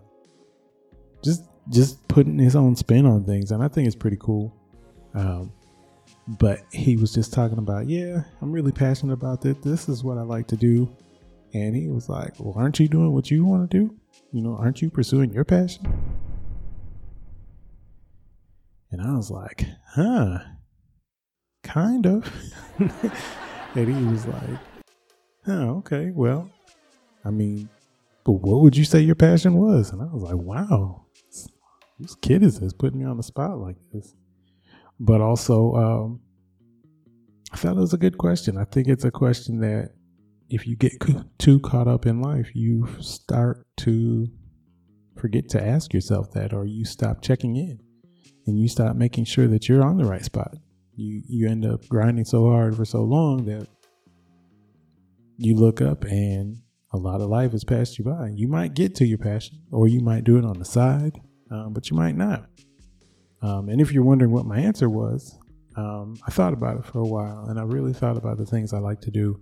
just 1.23 1.45
just 1.69 2.07
putting 2.09 2.39
his 2.39 2.57
own 2.57 2.77
spin 2.77 3.07
on 3.07 3.25
things, 3.25 3.53
and 3.53 3.63
I 3.63 3.69
think 3.69 3.87
it's 3.87 3.97
pretty 3.97 4.19
cool. 4.19 4.55
Um, 5.15 5.53
but 6.27 6.61
he 6.73 6.97
was 6.97 7.13
just 7.13 7.33
talking 7.33 7.59
about, 7.59 7.89
yeah, 7.89 8.23
I'm 8.41 8.53
really 8.53 8.73
passionate 8.73 9.15
about 9.15 9.41
this. 9.41 9.57
This 9.59 9.89
is 9.89 10.05
what 10.05 10.19
I 10.19 10.23
like 10.23 10.47
to 10.49 10.57
do, 10.57 10.89
and 11.53 11.75
he 11.75 11.89
was 11.89 12.09
like, 12.09 12.33
well, 12.39 12.55
aren't 12.57 12.79
you 12.81 12.89
doing 12.89 13.13
what 13.13 13.31
you 13.31 13.45
want 13.45 13.71
to 13.71 13.79
do? 13.79 13.95
You 14.33 14.43
know, 14.43 14.57
aren't 14.57 14.81
you 14.81 14.91
pursuing 14.91 15.33
your 15.33 15.45
passion? 15.45 15.87
And 18.93 19.01
I 19.01 19.15
was 19.15 19.31
like, 19.31 19.65
huh 19.95 20.39
kind 21.63 22.07
of. 22.07 22.33
and 23.75 23.97
he 23.97 24.05
was 24.05 24.27
like, 24.27 24.59
oh, 25.47 25.79
okay, 25.79 26.11
well, 26.11 26.51
I 27.25 27.31
mean, 27.31 27.69
but 28.25 28.33
what 28.33 28.61
would 28.63 28.77
you 28.77 28.85
say 28.85 29.01
your 29.01 29.15
passion 29.15 29.55
was? 29.55 29.91
And 29.91 30.03
I 30.03 30.07
was 30.07 30.23
like, 30.23 30.37
wow, 30.37 31.07
this 31.99 32.15
kid 32.17 32.43
is 32.43 32.61
this 32.61 32.73
putting 32.73 33.01
me 33.01 33.07
on 33.07 33.17
the 33.17 33.23
spot 33.23 33.59
like 33.59 33.77
this? 33.93 34.15
But 34.99 35.21
also, 35.21 35.75
um, 35.75 36.21
I 37.53 37.57
thought 37.57 37.77
it 37.77 37.81
was 37.81 37.95
a 37.95 37.99
good 37.99 38.19
question. 38.19 38.59
I 38.59 38.65
think 38.65 38.89
it's 38.89 39.05
a 39.05 39.11
question 39.11 39.61
that 39.61 39.91
if 40.49 40.67
you 40.67 40.77
get 40.77 40.93
too 41.39 41.61
caught 41.61 41.89
up 41.89 42.07
in 42.07 42.21
life, 42.21 42.51
you 42.55 42.89
start 43.01 43.67
to 43.79 44.29
forget 45.17 45.49
to 45.51 45.65
ask 45.65 45.95
yourself 45.95 46.33
that, 46.33 46.53
or 46.53 46.67
you 46.67 46.85
stop 46.85 47.23
checking 47.23 47.57
in 47.57 47.81
and 48.47 48.59
you 48.59 48.69
stop 48.69 48.97
making 48.97 49.25
sure 49.25 49.47
that 49.49 49.69
you're 49.69 49.85
on 49.85 49.97
the 49.97 50.05
right 50.05 50.25
spot. 50.25 50.55
You 50.97 51.23
you 51.27 51.49
end 51.49 51.65
up 51.65 51.87
grinding 51.89 52.25
so 52.25 52.45
hard 52.51 52.77
for 52.77 52.85
so 52.85 53.03
long 53.03 53.47
that 53.47 53.67
you 55.39 55.55
look 55.55 55.81
up 55.81 56.05
and 56.05 56.59
a 56.93 56.97
lot 56.97 57.21
of 57.21 57.29
life 57.29 57.53
has 57.53 57.65
passed 57.65 57.99
you 57.99 58.05
by. 58.05 58.31
You 58.35 58.49
might 58.49 58.75
get 58.75 58.95
to 58.97 59.07
your 59.07 59.19
passion, 59.19 59.59
or 59.71 59.89
you 59.89 60.01
might 60.01 60.25
do 60.25 60.39
it 60.39 60.45
on 60.45 60.59
the 60.59 60.65
side, 60.65 61.21
um, 61.51 61.73
but 61.73 61.91
you 61.91 61.97
might 61.97 62.17
not. 62.17 62.49
Um, 63.43 63.69
and 63.69 63.81
if 63.81 63.93
you're 63.93 64.05
wondering 64.05 64.33
what 64.33 64.45
my 64.45 64.59
answer 64.59 64.91
was, 64.91 65.39
um, 65.77 66.17
I 66.27 66.31
thought 66.31 66.53
about 66.53 66.79
it 66.79 66.87
for 66.87 66.99
a 66.99 67.07
while, 67.07 67.47
and 67.49 67.59
I 67.59 67.63
really 67.63 67.93
thought 67.93 68.17
about 68.17 68.39
the 68.39 68.47
things 68.47 68.73
I 68.73 68.79
like 68.79 69.01
to 69.03 69.11
do, 69.11 69.41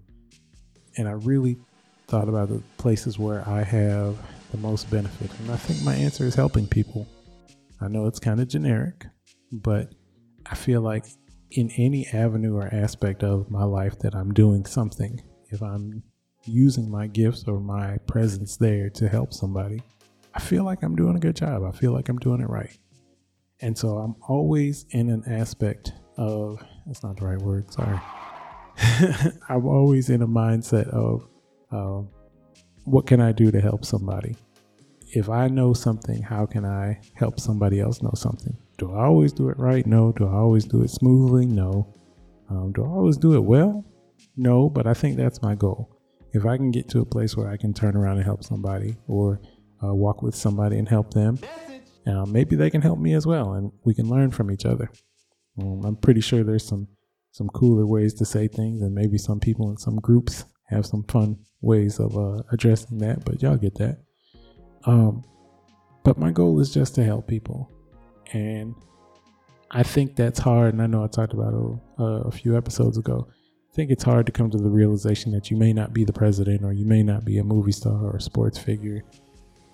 and 0.97 1.09
I 1.09 1.13
really 1.13 1.59
thought 2.07 2.29
about 2.29 2.49
the 2.49 2.63
places 2.77 3.19
where 3.19 3.47
I 3.49 3.63
have 3.63 4.17
the 4.51 4.59
most 4.59 4.91
benefit. 4.91 5.31
And 5.41 5.51
I 5.51 5.57
think 5.57 5.83
my 5.83 5.95
answer 5.95 6.25
is 6.25 6.35
helping 6.35 6.67
people. 6.67 7.07
I 7.81 7.89
know 7.89 8.07
it's 8.07 8.19
kind 8.19 8.41
of 8.41 8.49
generic, 8.49 9.07
but 9.53 9.95
I 10.47 10.55
feel 10.55 10.81
like 10.81 11.07
in 11.51 11.71
any 11.77 12.07
avenue 12.09 12.57
or 12.57 12.73
aspect 12.75 13.23
of 13.23 13.51
my 13.51 13.65
life 13.65 13.99
that 14.01 14.15
I'm 14.15 14.33
doing 14.33 14.65
something, 14.65 15.21
if 15.51 15.63
I'm 15.63 16.03
using 16.49 16.91
my 16.91 17.07
gifts 17.07 17.45
or 17.47 17.61
my 17.61 17.99
presence 18.07 18.57
there 18.57 18.91
to 18.91 19.09
help 19.09 19.33
somebody, 19.33 19.83
I 20.35 20.41
feel 20.41 20.65
like 20.65 20.83
I'm 20.83 20.97
doing 20.97 21.17
a 21.17 21.21
good 21.21 21.37
job. 21.37 21.65
I 21.65 21.71
feel 21.71 21.93
like 21.93 22.09
I'm 22.09 22.19
doing 22.19 22.41
it 22.41 22.49
right. 22.49 22.77
And 23.61 23.77
so 23.77 23.99
I'm 23.99 24.15
always 24.29 24.87
in 24.91 25.11
an 25.11 25.25
aspect 25.27 25.93
of, 26.17 26.63
that's 26.87 27.03
not 27.03 27.17
the 27.17 27.27
right 27.27 27.39
word, 27.39 27.73
sorry. 27.73 27.99
I'm 29.49 29.67
always 29.67 30.11
in 30.11 30.23
a 30.23 30.29
mindset 30.29 30.89
of, 30.89 31.29
um, 31.71 32.09
what 32.85 33.07
can 33.07 33.21
I 33.21 33.33
do 33.33 33.51
to 33.51 33.61
help 33.61 33.85
somebody? 33.85 34.37
If 35.15 35.29
I 35.29 35.49
know 35.49 35.73
something, 35.73 36.23
how 36.23 36.47
can 36.47 36.65
I 36.65 37.01
help 37.15 37.41
somebody 37.41 37.81
else 37.81 38.03
know 38.03 38.13
something? 38.15 38.57
Do 38.77 38.93
I 38.93 39.05
always 39.05 39.33
do 39.33 39.49
it 39.49 39.59
right? 39.59 39.87
No. 39.87 40.13
Do 40.13 40.27
I 40.27 40.35
always 40.35 40.65
do 40.65 40.83
it 40.83 40.91
smoothly? 40.91 41.47
No. 41.47 41.95
Um, 42.49 42.73
do 42.73 42.85
I 42.85 42.89
always 42.89 43.17
do 43.17 43.35
it 43.35 43.41
well? 43.41 43.85
No, 44.37 44.71
but 44.71 44.87
I 44.87 44.95
think 44.95 45.17
that's 45.17 45.43
my 45.43 45.55
goal. 45.55 45.98
If 46.33 46.45
I 46.47 46.57
can 46.57 46.71
get 46.71 46.89
to 46.91 47.01
a 47.01 47.07
place 47.07 47.37
where 47.37 47.49
I 47.49 47.57
can 47.57 47.73
turn 47.73 47.97
around 47.97 48.17
and 48.17 48.25
help 48.25 48.45
somebody 48.45 48.97
or 49.07 49.41
uh, 49.83 49.95
walk 49.95 50.23
with 50.23 50.35
somebody 50.35 50.79
and 50.79 50.89
help 50.89 51.13
them, 51.15 51.39
uh, 52.07 52.27
maybe 52.27 52.57
they 52.57 52.71
can 52.71 52.83
help 52.83 52.99
me 52.99 53.15
as 53.15 53.27
well 53.27 53.55
and 53.55 53.73
we 53.85 53.95
can 53.95 54.09
learn 54.09 54.31
from 54.31 54.51
each 54.51 54.65
other. 54.65 54.91
Um, 55.61 55.85
I'm 55.85 55.97
pretty 55.97 56.21
sure 56.21 56.45
there's 56.45 56.67
some 56.67 56.89
some 57.33 57.49
cooler 57.51 57.87
ways 57.87 58.15
to 58.15 58.25
say 58.25 58.49
things, 58.49 58.83
and 58.83 58.95
maybe 58.95 59.19
some 59.19 59.39
people 59.39 59.71
in 59.71 59.77
some 59.77 59.97
groups 59.97 60.45
have 60.65 60.87
some 60.87 61.05
fun 61.05 61.39
ways 61.61 62.01
of 62.01 62.17
uh, 62.17 62.43
addressing 62.53 62.99
that. 62.99 63.25
But 63.25 63.43
y'all 63.43 63.57
get 63.57 63.77
that. 63.77 63.99
Um, 64.85 65.25
but 66.05 66.19
my 66.19 66.31
goal 66.31 66.59
is 66.61 66.73
just 66.73 66.95
to 66.97 67.05
help 67.05 67.29
people, 67.29 67.71
and 68.33 68.75
I 69.71 69.83
think 69.83 70.17
that's 70.17 70.39
hard. 70.39 70.75
And 70.75 70.83
I 70.83 70.87
know 70.87 71.05
I 71.05 71.07
talked 71.07 71.33
about 71.33 71.53
it 71.55 72.03
uh, 72.03 72.29
a 72.29 72.31
few 72.31 72.57
episodes 72.57 72.99
ago. 72.99 73.29
I 73.71 73.75
think 73.75 73.91
it's 73.91 74.03
hard 74.03 74.27
to 74.27 74.33
come 74.33 74.51
to 74.51 74.59
the 74.59 74.71
realization 74.71 75.33
that 75.33 75.51
you 75.51 75.57
may 75.57 75.73
not 75.73 75.93
be 75.93 76.05
the 76.05 76.13
president, 76.13 76.65
or 76.65 76.73
you 76.73 76.85
may 76.85 77.03
not 77.03 77.25
be 77.25 77.39
a 77.39 77.45
movie 77.45 77.73
star 77.73 78.05
or 78.05 78.17
a 78.17 78.21
sports 78.21 78.59
figure. 78.59 79.05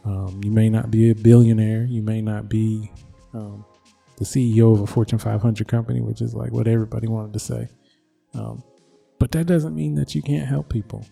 Um, 0.05 0.41
you 0.45 0.51
may 0.51 0.69
not 0.69 0.91
be 0.91 1.11
a 1.11 1.15
billionaire. 1.15 1.85
You 1.85 2.03
may 2.03 2.21
not 2.21 2.49
be 2.49 2.93
um, 3.33 3.65
the 4.19 4.25
CEO 4.25 4.73
of 4.73 4.81
a 4.81 4.87
Fortune 4.87 5.19
500 5.19 5.67
company, 5.67 6.01
which 6.01 6.21
is 6.21 6.35
like 6.35 6.53
what 6.53 6.69
everybody 6.69 7.09
wanted 7.09 7.33
to 7.33 7.39
say. 7.39 7.69
Um, 8.35 8.63
but 9.19 9.31
that 9.33 9.47
doesn't 9.47 9.75
mean 9.75 9.95
that 9.95 10.15
you 10.15 10.23
can't 10.23 10.47
help 10.47 10.69
people. 10.69 11.07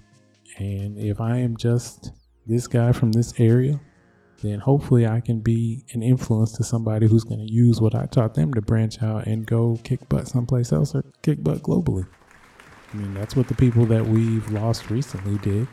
And 0.59 0.99
if 0.99 1.21
I 1.21 1.39
am 1.39 1.57
just 1.57 2.12
this 2.47 2.67
guy 2.67 2.93
from 2.93 3.12
this 3.12 3.33
area, 3.39 3.81
then 4.43 4.59
hopefully 4.59 5.07
I 5.07 5.21
can 5.21 5.41
be 5.41 5.85
an 5.93 6.03
influence 6.03 6.53
to 6.53 6.65
somebody 6.65 7.07
who's 7.07 7.25
going 7.25 7.47
to 7.47 7.53
use 7.53 7.81
what 7.81 7.95
I 7.95 8.07
taught 8.07 8.35
them 8.35 8.53
to 8.55 8.61
branch 8.61 9.03
out 9.03 9.27
and 9.27 9.47
go 9.47 9.79
kick 9.85 10.09
butt 10.09 10.29
someplace 10.29 10.73
else 10.73 10.95
or 10.95 11.05
kick 11.23 11.43
butt 11.43 11.62
globally. 11.62 12.07
I 12.92 12.96
mean, 12.96 13.14
that's 13.14 13.34
what 13.34 13.49
the 13.49 13.54
people 13.54 13.87
that 13.87 14.04
we've 14.04 14.49
lost 14.50 14.90
recently 14.90 15.38
did. 15.38 15.66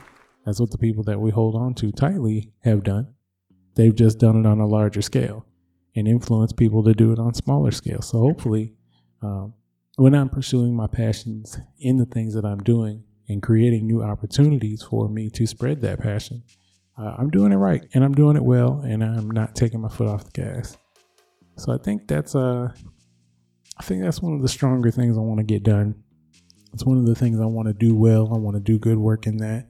That's 0.45 0.59
what 0.59 0.71
the 0.71 0.77
people 0.77 1.03
that 1.03 1.19
we 1.19 1.31
hold 1.31 1.55
on 1.55 1.73
to 1.75 1.91
tightly 1.91 2.51
have 2.63 2.83
done. 2.83 3.13
They've 3.75 3.95
just 3.95 4.19
done 4.19 4.37
it 4.37 4.45
on 4.45 4.59
a 4.59 4.67
larger 4.67 5.01
scale 5.01 5.45
and 5.95 6.07
influence 6.07 6.53
people 6.53 6.83
to 6.83 6.93
do 6.93 7.11
it 7.11 7.19
on 7.19 7.33
smaller 7.33 7.71
scale. 7.71 8.01
So 8.01 8.19
hopefully, 8.19 8.73
um, 9.21 9.53
when 9.97 10.15
I'm 10.15 10.29
pursuing 10.29 10.75
my 10.75 10.87
passions 10.87 11.57
in 11.79 11.97
the 11.97 12.05
things 12.05 12.33
that 12.35 12.45
I'm 12.45 12.63
doing 12.63 13.03
and 13.27 13.43
creating 13.43 13.85
new 13.85 14.01
opportunities 14.01 14.81
for 14.81 15.09
me 15.09 15.29
to 15.31 15.45
spread 15.45 15.81
that 15.81 15.99
passion, 15.99 16.43
uh, 16.97 17.15
I'm 17.17 17.29
doing 17.29 17.51
it 17.51 17.57
right 17.57 17.85
and 17.93 18.03
I'm 18.03 18.13
doing 18.13 18.37
it 18.37 18.43
well 18.43 18.81
and 18.85 19.03
I'm 19.03 19.29
not 19.29 19.55
taking 19.55 19.81
my 19.81 19.89
foot 19.89 20.07
off 20.07 20.23
the 20.23 20.31
gas. 20.31 20.77
So 21.57 21.73
I 21.73 21.77
think 21.77 22.07
that's 22.07 22.35
uh, 22.35 22.71
I 23.77 23.83
think 23.83 24.03
that's 24.03 24.21
one 24.21 24.33
of 24.33 24.41
the 24.41 24.47
stronger 24.47 24.91
things 24.91 25.17
I 25.17 25.21
want 25.21 25.39
to 25.39 25.43
get 25.45 25.63
done. 25.63 25.95
It's 26.73 26.85
one 26.85 26.97
of 26.97 27.05
the 27.05 27.15
things 27.15 27.39
I 27.39 27.45
want 27.45 27.67
to 27.67 27.73
do 27.73 27.95
well. 27.95 28.33
I 28.33 28.37
want 28.37 28.55
to 28.55 28.61
do 28.61 28.77
good 28.77 28.97
work 28.97 29.25
in 29.25 29.37
that, 29.37 29.67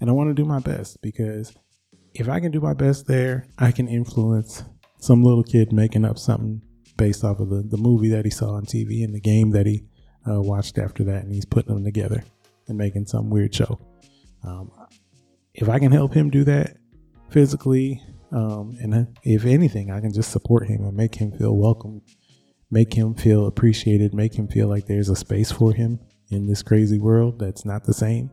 and 0.00 0.08
I 0.08 0.12
want 0.12 0.30
to 0.30 0.34
do 0.34 0.44
my 0.44 0.60
best 0.60 1.00
because 1.02 1.52
if 2.14 2.28
I 2.28 2.40
can 2.40 2.50
do 2.50 2.60
my 2.60 2.74
best 2.74 3.06
there, 3.06 3.46
I 3.58 3.72
can 3.72 3.88
influence 3.88 4.64
some 4.98 5.22
little 5.22 5.42
kid 5.42 5.72
making 5.72 6.04
up 6.04 6.18
something 6.18 6.62
based 6.96 7.24
off 7.24 7.40
of 7.40 7.50
the, 7.50 7.62
the 7.62 7.76
movie 7.76 8.08
that 8.08 8.24
he 8.24 8.30
saw 8.30 8.52
on 8.52 8.64
TV 8.64 9.04
and 9.04 9.14
the 9.14 9.20
game 9.20 9.50
that 9.50 9.66
he 9.66 9.84
uh, 10.28 10.40
watched 10.40 10.78
after 10.78 11.04
that, 11.04 11.24
and 11.24 11.32
he's 11.32 11.44
putting 11.44 11.74
them 11.74 11.84
together 11.84 12.24
and 12.68 12.78
making 12.78 13.06
some 13.06 13.28
weird 13.28 13.54
show. 13.54 13.80
Um, 14.42 14.70
if 15.54 15.68
I 15.68 15.78
can 15.78 15.92
help 15.92 16.14
him 16.14 16.30
do 16.30 16.44
that 16.44 16.76
physically, 17.30 18.02
um, 18.32 18.76
and 18.80 19.08
if 19.24 19.44
anything, 19.44 19.90
I 19.90 20.00
can 20.00 20.12
just 20.12 20.30
support 20.30 20.66
him 20.66 20.84
and 20.84 20.96
make 20.96 21.16
him 21.16 21.32
feel 21.32 21.56
welcome, 21.56 22.02
make 22.70 22.94
him 22.94 23.14
feel 23.14 23.46
appreciated, 23.46 24.14
make 24.14 24.34
him 24.34 24.48
feel 24.48 24.68
like 24.68 24.86
there's 24.86 25.08
a 25.08 25.16
space 25.16 25.50
for 25.50 25.72
him 25.72 26.00
in 26.30 26.46
this 26.46 26.62
crazy 26.62 26.98
world 26.98 27.38
that's 27.38 27.64
not 27.64 27.84
the 27.84 27.94
same, 27.94 28.30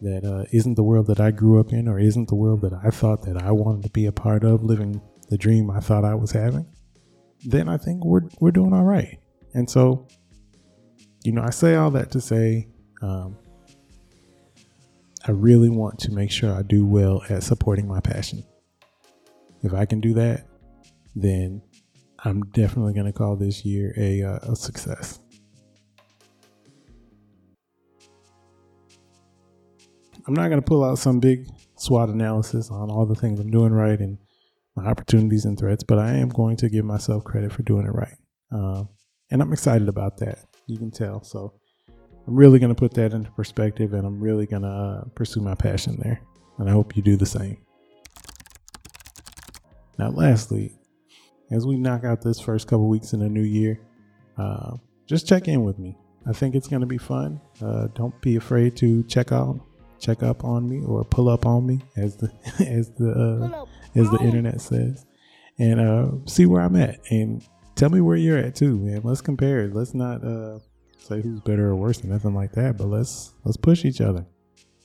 that 0.00 0.24
uh, 0.24 0.44
not 0.52 0.76
the 0.76 0.82
world 0.82 1.06
that 1.08 1.20
I 1.20 1.30
grew 1.30 1.58
up 1.60 1.72
in, 1.72 1.88
or 1.88 1.98
isn't 1.98 2.28
the 2.28 2.34
world 2.34 2.60
that 2.62 2.72
I 2.72 2.90
thought 2.90 3.22
that 3.22 3.42
I 3.42 3.50
wanted 3.50 3.82
to 3.84 3.90
be 3.90 4.06
a 4.06 4.12
part 4.12 4.44
of, 4.44 4.62
living 4.62 5.00
the 5.28 5.38
dream 5.38 5.70
I 5.70 5.80
thought 5.80 6.04
I 6.04 6.14
was 6.14 6.30
having, 6.30 6.66
then 7.44 7.68
I 7.68 7.76
think 7.76 8.04
we're 8.04 8.22
we're 8.40 8.52
doing 8.52 8.72
all 8.72 8.84
right. 8.84 9.18
And 9.54 9.68
so, 9.68 10.06
you 11.24 11.32
know, 11.32 11.42
I 11.42 11.50
say 11.50 11.74
all 11.74 11.90
that 11.92 12.10
to 12.12 12.20
say, 12.20 12.68
um, 13.02 13.36
I 15.26 15.32
really 15.32 15.68
want 15.68 15.98
to 16.00 16.12
make 16.12 16.30
sure 16.30 16.54
I 16.54 16.62
do 16.62 16.86
well 16.86 17.22
at 17.28 17.42
supporting 17.42 17.88
my 17.88 18.00
passion. 18.00 18.44
If 19.62 19.74
I 19.74 19.84
can 19.84 20.00
do 20.00 20.14
that, 20.14 20.46
then 21.16 21.62
I'm 22.24 22.42
definitely 22.50 22.92
going 22.92 23.06
to 23.06 23.12
call 23.12 23.34
this 23.34 23.64
year 23.64 23.92
a, 23.96 24.22
uh, 24.22 24.52
a 24.52 24.56
success. 24.56 25.18
I'm 30.26 30.34
not 30.34 30.48
going 30.48 30.60
to 30.60 30.66
pull 30.66 30.82
out 30.82 30.98
some 30.98 31.20
big 31.20 31.46
SWOT 31.76 32.08
analysis 32.08 32.70
on 32.70 32.90
all 32.90 33.06
the 33.06 33.14
things 33.14 33.38
I'm 33.38 33.50
doing 33.50 33.72
right 33.72 33.98
and 33.98 34.18
my 34.74 34.86
opportunities 34.86 35.44
and 35.44 35.58
threats, 35.58 35.84
but 35.84 35.98
I 35.98 36.14
am 36.14 36.28
going 36.28 36.56
to 36.58 36.68
give 36.68 36.84
myself 36.84 37.24
credit 37.24 37.52
for 37.52 37.62
doing 37.62 37.86
it 37.86 37.94
right. 37.94 38.16
Um, 38.50 38.88
and 39.30 39.40
I'm 39.40 39.52
excited 39.52 39.88
about 39.88 40.18
that. 40.18 40.38
You 40.66 40.78
can 40.78 40.90
tell. 40.90 41.22
So 41.22 41.54
I'm 42.26 42.34
really 42.34 42.58
going 42.58 42.74
to 42.74 42.78
put 42.78 42.94
that 42.94 43.12
into 43.12 43.30
perspective 43.30 43.92
and 43.92 44.04
I'm 44.04 44.20
really 44.20 44.46
going 44.46 44.62
to 44.62 44.68
uh, 44.68 45.04
pursue 45.14 45.40
my 45.40 45.54
passion 45.54 46.00
there. 46.02 46.20
And 46.58 46.68
I 46.68 46.72
hope 46.72 46.96
you 46.96 47.02
do 47.02 47.16
the 47.16 47.26
same. 47.26 47.58
Now, 49.98 50.10
lastly, 50.10 50.76
as 51.50 51.66
we 51.66 51.76
knock 51.76 52.04
out 52.04 52.20
this 52.20 52.40
first 52.40 52.66
couple 52.66 52.88
weeks 52.88 53.12
in 53.12 53.20
the 53.20 53.28
new 53.28 53.42
year, 53.42 53.80
uh, 54.36 54.76
just 55.06 55.28
check 55.28 55.46
in 55.46 55.62
with 55.64 55.78
me. 55.78 55.96
I 56.26 56.32
think 56.32 56.54
it's 56.56 56.66
going 56.66 56.80
to 56.80 56.86
be 56.86 56.98
fun. 56.98 57.40
Uh, 57.62 57.86
don't 57.94 58.20
be 58.20 58.36
afraid 58.36 58.76
to 58.78 59.04
check 59.04 59.30
out, 59.30 59.60
check 60.00 60.22
up 60.22 60.44
on 60.44 60.68
me, 60.68 60.84
or 60.84 61.04
pull 61.04 61.28
up 61.28 61.46
on 61.46 61.66
me, 61.66 61.80
as 61.96 62.16
the 62.16 62.30
as 62.66 62.90
the 62.90 63.10
uh, 63.12 63.64
as 63.98 64.10
the 64.10 64.18
internet 64.20 64.60
says, 64.60 65.04
and 65.58 65.80
uh, 65.80 66.08
see 66.26 66.46
where 66.46 66.62
I'm 66.62 66.76
at, 66.76 67.00
and 67.10 67.42
tell 67.74 67.90
me 67.90 68.00
where 68.00 68.16
you're 68.16 68.38
at 68.38 68.54
too, 68.54 68.78
man. 68.78 69.02
Let's 69.04 69.20
compare 69.20 69.60
it. 69.60 69.74
Let's 69.74 69.94
not 69.94 70.24
uh, 70.24 70.58
say 70.98 71.20
who's 71.20 71.40
better 71.40 71.68
or 71.68 71.76
worse 71.76 72.02
or 72.02 72.08
nothing 72.08 72.34
like 72.34 72.52
that, 72.52 72.76
but 72.76 72.88
let's 72.88 73.32
let's 73.44 73.56
push 73.56 73.84
each 73.84 74.00
other. 74.00 74.26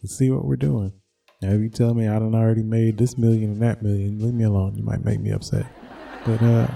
Let's 0.01 0.15
see 0.15 0.29
what 0.29 0.45
we're 0.45 0.55
doing. 0.55 0.93
Now, 1.41 1.51
if 1.51 1.61
you 1.61 1.69
tell 1.69 1.93
me 1.93 2.07
I 2.07 2.19
don't 2.19 2.35
already 2.35 2.63
made 2.63 2.97
this 2.97 3.17
million 3.17 3.51
and 3.51 3.61
that 3.61 3.81
million, 3.81 4.19
leave 4.19 4.33
me 4.33 4.43
alone. 4.43 4.75
You 4.75 4.83
might 4.83 5.03
make 5.03 5.19
me 5.19 5.31
upset, 5.31 5.65
but 6.25 6.41
uh, 6.41 6.67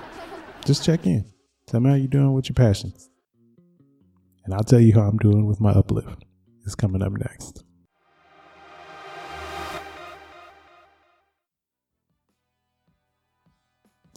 just 0.66 0.84
check 0.84 1.06
in. 1.06 1.26
Tell 1.68 1.80
me 1.80 1.90
how 1.90 1.96
you're 1.96 2.08
doing 2.08 2.34
with 2.34 2.50
your 2.50 2.56
passions, 2.56 3.10
and 4.46 4.54
I'll 4.54 4.64
tell 4.64 4.82
you 4.82 4.94
how 4.94 5.02
I'm 5.02 5.18
doing 5.18 5.46
with 5.46 5.62
my 5.62 5.72
uplift. 5.72 6.26
It's 6.66 6.76
coming 6.76 7.04
up 7.04 7.14
next. 7.14 7.64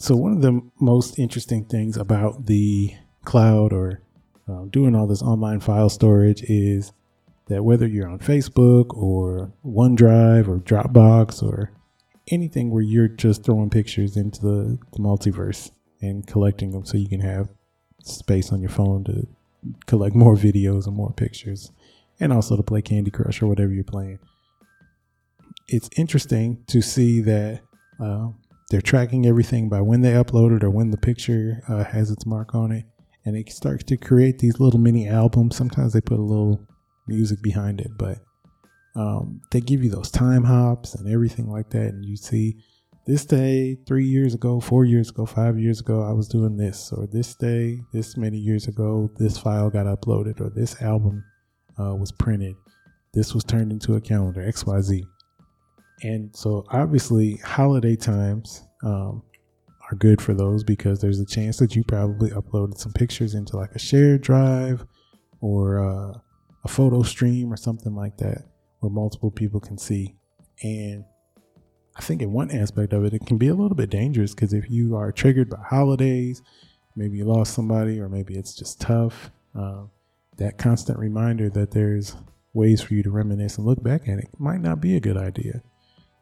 So, 0.00 0.14
one 0.14 0.33
of 0.33 0.43
the 0.43 0.62
most 0.81 1.19
interesting 1.19 1.64
things 1.64 1.97
about 1.97 2.47
the 2.47 2.95
cloud 3.25 3.73
or 3.73 4.00
uh, 4.49 4.64
doing 4.71 4.95
all 4.95 5.09
this 5.09 5.23
online 5.23 5.59
file 5.59 5.88
storage 5.88 6.43
is 6.45 6.93
that 7.49 7.64
whether 7.64 7.87
you're 7.87 8.09
on 8.09 8.21
Facebook 8.21 8.97
or 8.97 9.52
OneDrive 9.67 10.47
or 10.47 10.59
Dropbox 10.59 11.43
or 11.43 11.73
anything 12.31 12.71
where 12.71 12.83
you're 12.83 13.09
just 13.09 13.45
throwing 13.45 13.71
pictures 13.71 14.17
into 14.17 14.40
the, 14.40 14.78
the 14.93 14.99
multiverse 14.99 15.73
and 16.00 16.26
collecting 16.26 16.71
them 16.71 16.85
so 16.85 16.97
you 16.97 17.09
can 17.09 17.21
have 17.21 17.49
space 18.05 18.52
on 18.52 18.61
your 18.61 18.71
phone 18.71 19.02
to 19.05 19.26
collect 19.87 20.14
more 20.14 20.37
videos 20.37 20.87
and 20.87 20.95
more 20.95 21.12
pictures 21.12 21.73
and 22.21 22.33
also 22.33 22.57
to 22.57 22.62
play 22.62 22.83
Candy 22.83 23.11
Crush 23.11 23.43
or 23.43 23.49
whatever 23.49 23.73
you're 23.73 23.83
playing. 23.83 24.21
It's 25.67 25.90
interesting 25.97 26.62
to 26.69 26.81
see 26.81 27.21
that 27.23 27.62
uh, 28.00 28.28
they're 28.70 28.80
tracking 28.80 29.26
everything 29.26 29.68
by 29.68 29.80
when 29.80 30.02
they 30.02 30.12
upload 30.12 30.56
it 30.56 30.64
or 30.64 30.70
when 30.70 30.90
the 30.90 30.96
picture 30.96 31.62
uh, 31.68 31.84
has 31.84 32.10
its 32.10 32.26
mark 32.26 32.54
on 32.54 32.72
it. 32.72 32.84
And 33.25 33.37
it 33.37 33.50
starts 33.50 33.84
to 33.84 33.96
create 33.96 34.38
these 34.38 34.60
little 34.60 34.80
mini 34.80 35.08
albums. 35.08 35.56
Sometimes 35.56 35.92
they 35.92 36.00
put 36.00 36.18
a 36.18 36.22
little 36.22 36.66
music 37.06 37.42
behind 37.42 37.80
it, 37.80 37.90
but 37.98 38.18
um, 38.94 39.40
they 39.50 39.60
give 39.60 39.82
you 39.82 39.90
those 39.90 40.10
time 40.10 40.44
hops 40.44 40.94
and 40.94 41.12
everything 41.12 41.50
like 41.50 41.70
that. 41.70 41.88
And 41.88 42.04
you 42.04 42.16
see 42.16 42.56
this 43.06 43.25
day, 43.25 43.78
three 43.87 44.04
years 44.04 44.34
ago, 44.34 44.60
four 44.60 44.84
years 44.84 45.08
ago, 45.08 45.25
five 45.25 45.58
years 45.58 45.80
ago, 45.80 46.02
I 46.02 46.12
was 46.12 46.28
doing 46.28 46.58
this, 46.58 46.92
or 46.92 47.06
this 47.06 47.34
day, 47.34 47.80
this 47.90 48.18
many 48.18 48.37
years 48.37 48.68
ago, 48.68 49.10
this 49.16 49.38
file 49.38 49.70
got 49.70 49.87
uploaded, 49.87 50.42
or 50.42 50.50
this 50.50 50.80
album 50.82 51.25
uh, 51.80 51.94
was 51.94 52.12
printed, 52.12 52.54
this 53.14 53.32
was 53.32 53.44
turned 53.44 53.72
into 53.72 53.94
a 53.94 54.00
calendar, 54.00 54.42
XYZ. 54.42 55.04
And 56.02 56.35
so, 56.35 56.64
obviously, 56.71 57.37
holiday 57.37 57.97
times 57.97 58.62
um, 58.85 59.23
are 59.90 59.97
good 59.97 60.21
for 60.21 60.35
those 60.35 60.62
because 60.62 61.00
there's 61.00 61.21
a 61.21 61.26
chance 61.26 61.57
that 61.59 61.75
you 61.75 61.83
probably 61.83 62.31
uploaded 62.31 62.78
some 62.78 62.93
pictures 62.93 63.35
into 63.35 63.57
like 63.57 63.73
a 63.75 63.78
shared 63.78 64.23
drive 64.23 64.85
or 65.40 65.78
uh, 65.85 66.19
a 66.64 66.69
photo 66.69 67.02
stream 67.02 67.52
or 67.52 67.57
something 67.57 67.95
like 67.95 68.17
that 68.19 68.45
where 68.81 68.90
multiple 68.90 69.31
people 69.31 69.61
can 69.61 69.78
see. 69.78 70.14
And 70.62 71.05
I 71.97 72.00
think 72.00 72.23
in 72.23 72.33
one 72.33 72.50
aspect 72.50 72.93
of 72.93 73.05
it, 73.05 73.14
it 73.14 73.26
can 73.26 73.38
be 73.38 73.49
a 73.49 73.55
little 73.55 73.76
bit 73.76 73.90
dangerous 73.90 74.35
because 74.35 74.52
if 74.52 74.71
you 74.71 74.97
are 74.97 75.11
triggered 75.11 75.50
by 75.50 75.62
holidays, 75.69 76.43
maybe 76.95 77.19
you 77.19 77.25
lost 77.25 77.55
somebody, 77.55 78.00
or 78.00 78.09
maybe 78.09 78.37
it's 78.37 78.55
just 78.55 78.81
tough, 78.81 79.31
uh, 79.59 79.85
that 80.37 80.59
constant 80.59 80.99
reminder 80.99 81.50
that 81.50 81.73
there's 81.73 82.14
ways 82.55 82.81
for 82.81 82.95
you 82.95 83.02
to 83.02 83.11
reminisce 83.11 83.59
and 83.59 83.67
look 83.67 83.83
back 83.83 84.09
at 84.09 84.19
it 84.19 84.28
might 84.38 84.61
not 84.61 84.81
be 84.81 84.97
a 84.97 85.00
good 85.00 85.17
idea. 85.17 85.62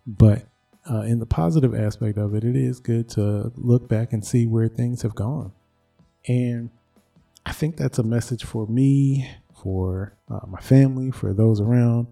But 0.06 0.46
uh, 0.88 1.00
in 1.00 1.18
the 1.18 1.26
positive 1.26 1.74
aspect 1.74 2.16
of 2.18 2.34
it, 2.34 2.44
it 2.44 2.56
is 2.56 2.80
good 2.80 3.08
to 3.10 3.52
look 3.56 3.88
back 3.88 4.12
and 4.12 4.24
see 4.24 4.46
where 4.46 4.68
things 4.68 5.02
have 5.02 5.14
gone. 5.14 5.52
And 6.28 6.70
I 7.44 7.52
think 7.52 7.76
that's 7.76 7.98
a 7.98 8.02
message 8.02 8.44
for 8.44 8.66
me, 8.66 9.28
for 9.62 10.16
uh, 10.30 10.46
my 10.46 10.60
family, 10.60 11.10
for 11.10 11.32
those 11.32 11.60
around 11.60 12.08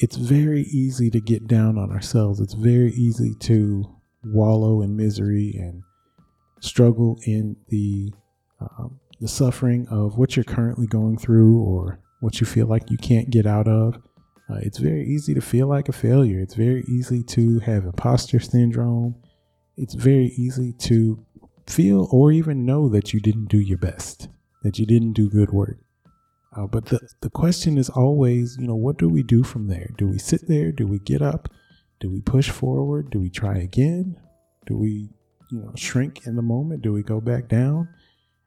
it's 0.00 0.16
very 0.16 0.62
easy 0.62 1.10
to 1.10 1.20
get 1.20 1.46
down 1.46 1.76
on 1.76 1.90
ourselves. 1.90 2.40
It's 2.40 2.54
very 2.54 2.90
easy 2.92 3.34
to 3.40 3.84
wallow 4.24 4.80
in 4.80 4.96
misery 4.96 5.54
and 5.58 5.82
struggle 6.60 7.18
in 7.26 7.56
the 7.68 8.12
um, 8.60 8.98
the 9.20 9.28
suffering 9.28 9.86
of 9.88 10.16
what 10.16 10.36
you're 10.36 10.44
currently 10.44 10.86
going 10.86 11.18
through 11.18 11.60
or 11.62 12.00
what 12.20 12.40
you 12.40 12.46
feel 12.46 12.66
like 12.66 12.90
you 12.90 12.96
can't 12.96 13.28
get 13.28 13.46
out 13.46 13.68
of. 13.68 13.96
Uh, 14.50 14.56
it's 14.62 14.78
very 14.78 15.06
easy 15.06 15.34
to 15.34 15.40
feel 15.40 15.68
like 15.68 15.88
a 15.88 15.92
failure. 15.92 16.40
It's 16.40 16.54
very 16.54 16.84
easy 16.88 17.22
to 17.24 17.60
have 17.60 17.84
imposter 17.84 18.40
syndrome. 18.40 19.14
It's 19.76 19.94
very 19.94 20.32
easy 20.36 20.72
to 20.80 21.24
feel 21.66 22.08
or 22.10 22.32
even 22.32 22.66
know 22.66 22.88
that 22.88 23.12
you 23.12 23.20
didn't 23.20 23.46
do 23.46 23.60
your 23.60 23.78
best, 23.78 24.28
that 24.62 24.78
you 24.78 24.86
didn't 24.86 25.12
do 25.12 25.30
good 25.30 25.50
work. 25.50 25.78
Uh, 26.56 26.66
but 26.66 26.86
the, 26.86 27.00
the 27.20 27.30
question 27.30 27.78
is 27.78 27.88
always, 27.90 28.56
you 28.58 28.66
know, 28.66 28.74
what 28.74 28.98
do 28.98 29.08
we 29.08 29.22
do 29.22 29.44
from 29.44 29.68
there? 29.68 29.90
Do 29.96 30.08
we 30.08 30.18
sit 30.18 30.48
there? 30.48 30.72
Do 30.72 30.86
we 30.86 30.98
get 30.98 31.22
up? 31.22 31.48
Do 32.00 32.10
we 32.10 32.20
push 32.20 32.50
forward? 32.50 33.10
Do 33.10 33.20
we 33.20 33.30
try 33.30 33.58
again? 33.58 34.16
Do 34.66 34.76
we, 34.76 35.10
you 35.50 35.60
know, 35.60 35.72
shrink 35.76 36.26
in 36.26 36.34
the 36.34 36.42
moment? 36.42 36.82
Do 36.82 36.92
we 36.92 37.04
go 37.04 37.20
back 37.20 37.48
down? 37.48 37.88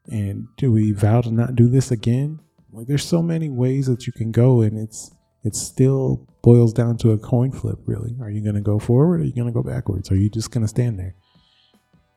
And 0.08 0.48
do 0.58 0.74
we 0.74 0.92
vow 0.92 1.22
to 1.22 1.32
not 1.32 1.56
do 1.56 1.70
this 1.70 1.92
again? 1.92 2.40
Like 2.74 2.88
there's 2.88 3.06
so 3.06 3.22
many 3.22 3.50
ways 3.50 3.88
that 3.88 4.06
you 4.06 4.12
can 4.12 4.32
go 4.32 4.62
and 4.62 4.78
it's 4.78 5.12
it 5.44 5.56
still 5.56 6.26
boils 6.42 6.74
down 6.74 6.98
to 6.98 7.12
a 7.12 7.18
coin 7.18 7.52
flip 7.52 7.80
really. 7.86 8.16
Are 8.22 8.30
you 8.30 8.42
going 8.42 8.56
to 8.56 8.62
go 8.62 8.80
forward 8.80 9.20
or 9.20 9.24
are 9.24 9.26
you 9.26 9.34
going 9.34 9.48
to 9.48 9.54
go 9.54 9.64
backwards? 9.64 10.12
Are 10.12 10.16
you 10.16 10.30
just 10.30 10.52
going 10.52 10.64
to 10.64 10.68
stand 10.68 11.00
there? 11.00 11.16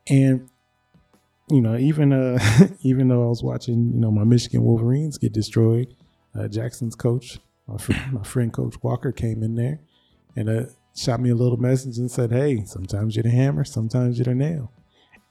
And 0.09 0.49
you 1.49 1.61
know, 1.61 1.77
even 1.77 2.11
uh, 2.13 2.39
even 2.81 3.07
though 3.07 3.23
I 3.23 3.29
was 3.29 3.43
watching, 3.43 3.91
you 3.93 3.99
know, 3.99 4.11
my 4.11 4.23
Michigan 4.23 4.63
Wolverines 4.63 5.17
get 5.17 5.33
destroyed, 5.33 5.95
uh, 6.37 6.47
Jackson's 6.47 6.95
coach, 6.95 7.39
my, 7.67 7.77
friend, 7.77 8.11
my 8.13 8.23
friend 8.23 8.51
Coach 8.53 8.75
Walker, 8.81 9.11
came 9.11 9.43
in 9.43 9.55
there 9.55 9.79
and 10.35 10.49
uh, 10.49 10.63
shot 10.95 11.19
me 11.19 11.29
a 11.29 11.35
little 11.35 11.57
message 11.57 11.97
and 11.97 12.11
said, 12.11 12.31
"Hey, 12.31 12.63
sometimes 12.65 13.15
you're 13.15 13.23
the 13.23 13.29
hammer, 13.29 13.63
sometimes 13.63 14.17
you're 14.17 14.25
the 14.25 14.35
nail," 14.35 14.71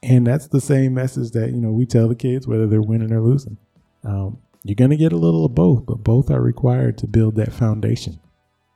and 0.01 0.25
that's 0.25 0.47
the 0.47 0.61
same 0.61 0.93
message 0.93 1.31
that 1.31 1.51
you 1.51 1.61
know 1.61 1.71
we 1.71 1.85
tell 1.85 2.07
the 2.07 2.15
kids 2.15 2.47
whether 2.47 2.67
they're 2.67 2.81
winning 2.81 3.11
or 3.11 3.21
losing. 3.21 3.57
Um, 4.03 4.39
you're 4.69 4.75
gonna 4.75 4.95
get 4.97 5.13
a 5.13 5.17
little 5.17 5.45
of 5.45 5.55
both, 5.55 5.85
but 5.85 6.03
both 6.03 6.29
are 6.29 6.41
required 6.41 6.97
to 6.99 7.07
build 7.07 7.35
that 7.35 7.53
foundation. 7.53 8.19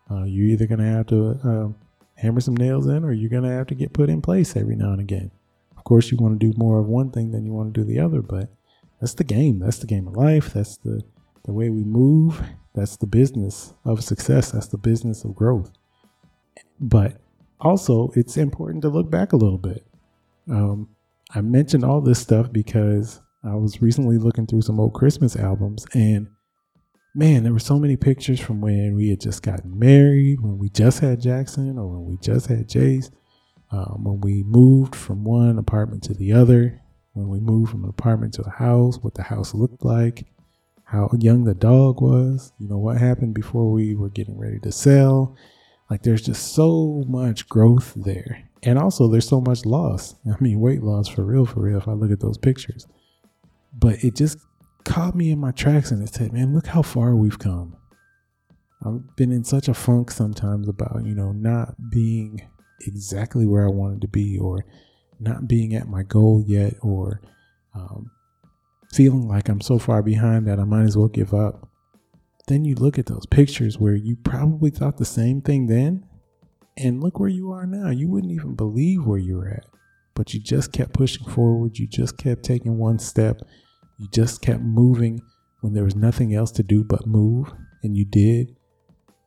Uh, 0.10 0.24
you're 0.24 0.48
either 0.48 0.68
gonna 0.68 0.92
have 0.92 1.08
to 1.08 1.40
um, 1.44 1.76
hammer 2.16 2.42
some 2.42 2.56
nails 2.56 2.88
in, 2.88 3.04
or 3.04 3.12
you're 3.12 3.30
gonna 3.30 3.52
have 3.52 3.68
to 3.68 3.76
get 3.76 3.94
put 3.94 4.10
in 4.10 4.22
place 4.22 4.56
every 4.56 4.76
now 4.76 4.92
and 4.92 5.02
again. 5.02 5.32
Of 5.78 5.84
course, 5.86 6.12
you 6.12 6.18
want 6.18 6.40
to 6.40 6.52
do 6.52 6.58
more 6.58 6.80
of 6.80 6.88
one 6.88 7.10
thing 7.10 7.32
than 7.32 7.46
you 7.46 7.54
want 7.54 7.74
to 7.74 7.82
do 7.82 7.86
the 7.86 8.00
other, 8.00 8.22
but 8.22 8.50
that's 9.00 9.16
the 9.16 9.24
game. 9.24 9.58
That's 9.60 9.80
the 9.80 9.88
game 9.88 10.08
of 10.08 10.16
life. 10.16 10.54
That's 10.54 10.78
the, 10.78 11.02
the 11.44 11.54
way 11.54 11.72
we 11.72 11.84
move. 11.84 12.40
That's 12.76 12.98
the 12.98 13.08
business 13.08 13.74
of 13.84 14.04
success. 14.04 14.52
That's 14.52 14.68
the 14.68 14.78
business 14.78 15.24
of 15.24 15.36
growth. 15.36 15.72
But 16.80 17.20
also, 17.60 18.12
it's 18.16 18.38
important 18.38 18.84
to 18.84 18.90
look 18.90 19.10
back 19.10 19.34
a 19.34 19.38
little 19.38 19.58
bit. 19.58 19.84
Um, 20.48 20.90
I 21.34 21.42
mentioned 21.42 21.84
all 21.84 22.02
this 22.02 22.20
stuff 22.20 22.52
because 22.52 23.22
I 23.44 23.56
was 23.56 23.82
recently 23.82 24.18
looking 24.18 24.46
through 24.46 24.62
some 24.62 24.80
old 24.80 24.94
Christmas 24.94 25.36
albums 25.36 25.86
and 25.94 26.28
man, 27.14 27.44
there 27.44 27.54
were 27.54 27.60
so 27.60 27.80
many 27.80 27.98
pictures 27.98 28.40
from 28.40 28.62
when 28.62 28.96
we 28.96 29.10
had 29.10 29.20
just 29.20 29.44
gotten 29.44 29.78
married, 29.78 30.42
when 30.42 30.58
we 30.58 30.70
just 30.70 31.00
had 31.00 31.22
Jackson, 31.22 31.78
or 31.78 31.88
when 31.88 32.06
we 32.06 32.18
just 32.18 32.48
had 32.48 32.70
Jace, 32.70 33.12
um, 33.72 34.04
when 34.04 34.22
we 34.22 34.44
moved 34.44 34.96
from 34.96 35.24
one 35.24 35.58
apartment 35.58 36.04
to 36.04 36.14
the 36.14 36.32
other, 36.32 36.82
when 37.14 37.28
we 37.28 37.40
moved 37.40 37.72
from 37.72 37.84
an 37.84 37.90
apartment 37.90 38.34
to 38.36 38.44
a 38.44 38.50
house, 38.50 38.98
what 39.02 39.16
the 39.16 39.24
house 39.24 39.54
looked 39.54 39.84
like, 39.84 40.26
how 40.86 41.10
young 41.20 41.44
the 41.44 41.54
dog 41.54 42.02
was, 42.02 42.54
you 42.60 42.68
know, 42.68 42.78
what 42.78 42.98
happened 42.98 43.34
before 43.34 43.72
we 43.72 43.96
were 43.96 44.10
getting 44.10 44.38
ready 44.38 44.60
to 44.60 44.72
sell. 44.72 45.36
Like 45.90 46.04
there's 46.04 46.22
just 46.22 46.54
so 46.54 47.04
much 47.08 47.50
growth 47.50 47.94
there. 47.96 48.44
And 48.64 48.78
also 48.78 49.08
there's 49.08 49.28
so 49.28 49.42
much 49.42 49.66
loss. 49.66 50.16
I 50.26 50.42
mean, 50.42 50.60
weight 50.60 50.84
loss 50.84 51.08
for 51.08 51.24
real, 51.24 51.46
for 51.46 51.62
real, 51.62 51.78
if 51.78 51.88
I 51.88 51.94
look 51.94 52.12
at 52.12 52.20
those 52.20 52.38
pictures. 52.38 52.88
But 53.74 54.04
it 54.04 54.16
just 54.16 54.38
caught 54.84 55.16
me 55.16 55.32
in 55.32 55.40
my 55.40 55.52
tracks 55.52 55.92
and 55.92 56.02
it 56.02 56.14
said, 56.14 56.34
man, 56.34 56.54
look 56.54 56.68
how 56.68 56.82
far 56.82 57.16
we've 57.16 57.40
come. 57.40 57.76
I've 58.86 59.16
been 59.16 59.32
in 59.32 59.44
such 59.44 59.68
a 59.68 59.74
funk 59.74 60.12
sometimes 60.12 60.68
about, 60.68 61.06
you 61.06 61.14
know, 61.14 61.32
not 61.32 61.76
being 61.92 62.42
exactly 62.82 63.46
where 63.46 63.66
I 63.66 63.70
wanted 63.70 64.02
to 64.02 64.08
be, 64.08 64.40
or 64.40 64.66
not 65.20 65.48
being 65.48 65.76
at 65.76 65.88
my 65.88 66.02
goal 66.02 66.44
yet, 66.46 66.74
or 66.82 67.22
um, 67.76 68.10
feeling 68.92 69.28
like 69.28 69.50
I'm 69.50 69.62
so 69.62 69.78
far 69.78 70.02
behind 70.02 70.48
that 70.48 70.60
I 70.60 70.64
might 70.64 70.86
as 70.86 70.98
well 70.98 71.08
give 71.08 71.32
up. 71.32 71.70
Then 72.48 72.66
you 72.66 72.74
look 72.74 72.98
at 72.98 73.06
those 73.06 73.28
pictures 73.28 73.78
where 73.78 73.96
you 73.96 74.16
probably 74.16 74.72
thought 74.72 74.98
the 74.98 75.06
same 75.06 75.42
thing 75.42 75.68
then, 75.68 76.06
and 76.76 77.04
look 77.04 77.20
where 77.20 77.30
you 77.30 77.52
are 77.52 77.68
now. 77.68 77.92
You 77.92 78.10
wouldn't 78.10 78.34
even 78.34 78.56
believe 78.56 79.06
where 79.06 79.20
you 79.20 79.38
were 79.38 79.50
at, 79.50 79.68
but 80.16 80.34
you 80.34 80.40
just 80.40 80.72
kept 80.72 80.94
pushing 80.94 81.28
forward. 81.28 81.78
You 81.78 81.88
just 81.88 82.18
kept 82.18 82.44
taking 82.44 82.78
one 82.78 83.00
step. 83.00 83.42
You 83.98 84.08
just 84.14 84.42
kept 84.42 84.62
moving 84.62 85.22
when 85.62 85.74
there 85.74 85.84
was 85.84 85.96
nothing 85.96 86.34
else 86.34 86.52
to 86.54 86.64
do 86.64 86.84
but 86.84 87.06
move, 87.06 87.52
and 87.84 87.96
you 87.96 88.06
did. 88.06 88.56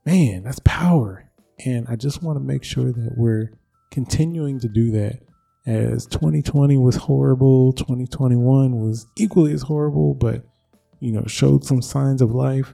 Man, 0.05 0.43
that's 0.43 0.59
power. 0.59 1.29
And 1.65 1.87
I 1.87 1.95
just 1.95 2.21
want 2.21 2.37
to 2.37 2.43
make 2.43 2.63
sure 2.63 2.91
that 2.91 3.13
we're 3.15 3.51
continuing 3.91 4.59
to 4.59 4.67
do 4.67 4.91
that 4.91 5.21
as 5.65 6.05
2020 6.05 6.77
was 6.77 6.95
horrible, 6.95 7.73
2021 7.73 8.75
was 8.75 9.07
equally 9.17 9.51
as 9.53 9.63
horrible, 9.63 10.13
but 10.13 10.43
you 10.99 11.11
know, 11.11 11.23
showed 11.25 11.63
some 11.63 11.81
signs 11.81 12.21
of 12.21 12.31
life. 12.31 12.73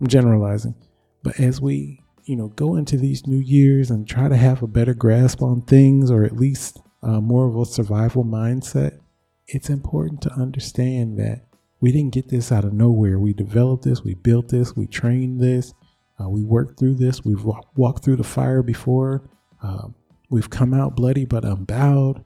I'm 0.00 0.06
generalizing. 0.06 0.74
But 1.22 1.38
as 1.38 1.60
we, 1.60 2.00
you 2.24 2.36
know, 2.36 2.48
go 2.48 2.76
into 2.76 2.96
these 2.96 3.26
new 3.26 3.38
years 3.38 3.90
and 3.90 4.08
try 4.08 4.28
to 4.28 4.36
have 4.36 4.62
a 4.62 4.66
better 4.66 4.94
grasp 4.94 5.42
on 5.42 5.62
things 5.62 6.10
or 6.10 6.24
at 6.24 6.36
least 6.36 6.80
uh, 7.02 7.20
more 7.20 7.46
of 7.48 7.56
a 7.56 7.64
survival 7.64 8.24
mindset, 8.24 8.98
it's 9.46 9.68
important 9.70 10.22
to 10.22 10.32
understand 10.32 11.18
that 11.18 11.44
we 11.80 11.90
didn't 11.92 12.14
get 12.14 12.28
this 12.28 12.52
out 12.52 12.64
of 12.64 12.72
nowhere. 12.72 13.18
We 13.18 13.32
developed 13.32 13.84
this, 13.84 14.02
we 14.02 14.14
built 14.14 14.48
this, 14.48 14.76
we 14.76 14.86
trained 14.86 15.40
this, 15.40 15.74
uh, 16.22 16.28
we 16.28 16.42
worked 16.42 16.78
through 16.78 16.94
this. 16.94 17.24
We've 17.24 17.44
walked 17.74 18.04
through 18.04 18.16
the 18.16 18.24
fire 18.24 18.62
before. 18.62 19.28
Uh, 19.62 19.88
we've 20.30 20.50
come 20.50 20.74
out 20.74 20.96
bloody 20.96 21.24
but 21.24 21.44
unbowed. 21.44 22.24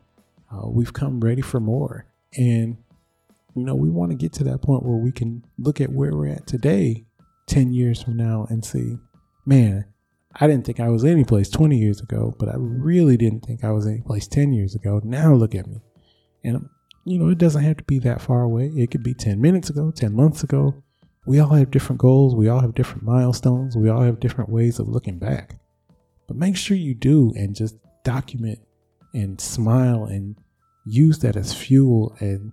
uh, 0.50 0.68
we've 0.68 0.92
come 0.92 1.20
ready 1.20 1.42
for 1.42 1.60
more. 1.60 2.06
And, 2.36 2.76
you 3.54 3.64
know, 3.64 3.74
we 3.74 3.90
want 3.90 4.10
to 4.10 4.16
get 4.16 4.32
to 4.34 4.44
that 4.44 4.62
point 4.62 4.84
where 4.84 4.96
we 4.96 5.12
can 5.12 5.44
look 5.58 5.80
at 5.80 5.92
where 5.92 6.14
we're 6.14 6.28
at 6.28 6.46
today, 6.46 7.06
10 7.46 7.72
years 7.72 8.02
from 8.02 8.16
now, 8.16 8.46
and 8.50 8.64
see, 8.64 8.98
man, 9.44 9.86
I 10.38 10.46
didn't 10.46 10.66
think 10.66 10.80
I 10.80 10.88
was 10.88 11.04
any 11.04 11.24
place 11.24 11.48
20 11.48 11.76
years 11.76 12.00
ago, 12.00 12.34
but 12.38 12.48
I 12.48 12.54
really 12.56 13.16
didn't 13.16 13.40
think 13.40 13.64
I 13.64 13.70
was 13.70 13.86
any 13.86 14.02
place 14.02 14.28
10 14.28 14.52
years 14.52 14.74
ago. 14.74 15.00
Now 15.02 15.32
look 15.32 15.54
at 15.54 15.66
me. 15.66 15.80
And, 16.44 16.56
um, 16.56 16.70
you 17.04 17.18
know, 17.18 17.30
it 17.30 17.38
doesn't 17.38 17.64
have 17.64 17.78
to 17.78 17.84
be 17.84 17.98
that 18.00 18.20
far 18.20 18.42
away. 18.42 18.66
It 18.66 18.90
could 18.90 19.02
be 19.02 19.14
10 19.14 19.40
minutes 19.40 19.70
ago, 19.70 19.90
10 19.90 20.14
months 20.14 20.42
ago. 20.42 20.82
We 21.24 21.40
all 21.40 21.54
have 21.54 21.70
different 21.70 22.00
goals. 22.00 22.34
We 22.34 22.48
all 22.48 22.60
have 22.60 22.74
different 22.74 23.02
milestones. 23.02 23.76
We 23.76 23.88
all 23.88 24.02
have 24.02 24.20
different 24.20 24.50
ways 24.50 24.78
of 24.78 24.88
looking 24.88 25.18
back. 25.18 25.58
But 26.28 26.36
make 26.36 26.56
sure 26.56 26.76
you 26.76 26.94
do 26.94 27.32
and 27.34 27.54
just 27.54 27.76
document 28.04 28.58
and 29.14 29.40
smile 29.40 30.04
and 30.04 30.36
use 30.84 31.18
that 31.20 31.36
as 31.36 31.54
fuel 31.54 32.16
and 32.20 32.52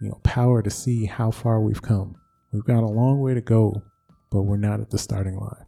you 0.00 0.08
know 0.08 0.20
power 0.22 0.62
to 0.62 0.70
see 0.70 1.04
how 1.06 1.30
far 1.30 1.60
we've 1.60 1.82
come. 1.82 2.14
We've 2.52 2.64
got 2.64 2.82
a 2.82 2.86
long 2.86 3.20
way 3.20 3.34
to 3.34 3.40
go, 3.40 3.82
but 4.30 4.42
we're 4.42 4.56
not 4.56 4.80
at 4.80 4.90
the 4.90 4.98
starting 4.98 5.36
line. 5.36 5.66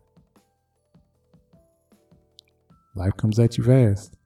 Life 2.95 3.17
comes 3.17 3.39
at 3.39 3.59
you 3.59 3.65
fast. 3.65 4.17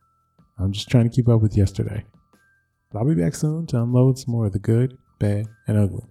I'm 0.58 0.72
just 0.72 0.88
trying 0.88 1.08
to 1.08 1.14
keep 1.14 1.28
up 1.28 1.40
with 1.40 1.56
yesterday. 1.56 2.04
But 2.90 2.98
I'll 2.98 3.08
be 3.08 3.14
back 3.14 3.34
soon 3.34 3.66
to 3.68 3.82
unload 3.82 4.18
some 4.18 4.32
more 4.32 4.46
of 4.46 4.52
the 4.52 4.58
good, 4.58 4.96
bad, 5.18 5.46
and 5.66 5.78
ugly. 5.78 6.04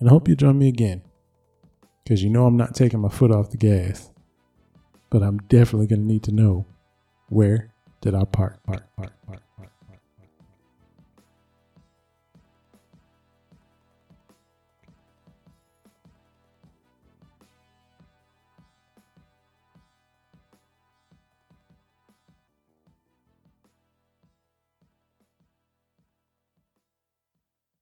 And 0.00 0.08
I 0.08 0.12
hope 0.12 0.28
you 0.28 0.36
join 0.36 0.58
me 0.58 0.68
again. 0.68 1.02
Because 2.04 2.22
you 2.22 2.30
know 2.30 2.46
I'm 2.46 2.56
not 2.56 2.74
taking 2.74 3.00
my 3.00 3.08
foot 3.08 3.30
off 3.30 3.50
the 3.50 3.56
gas. 3.56 4.10
But 5.10 5.22
I'm 5.22 5.38
definitely 5.48 5.86
going 5.86 6.02
to 6.02 6.06
need 6.06 6.22
to 6.24 6.32
know 6.32 6.66
where 7.28 7.72
did 8.00 8.14
I 8.14 8.24
park, 8.24 8.62
park, 8.64 8.84
park, 8.96 9.12
park. 9.26 9.42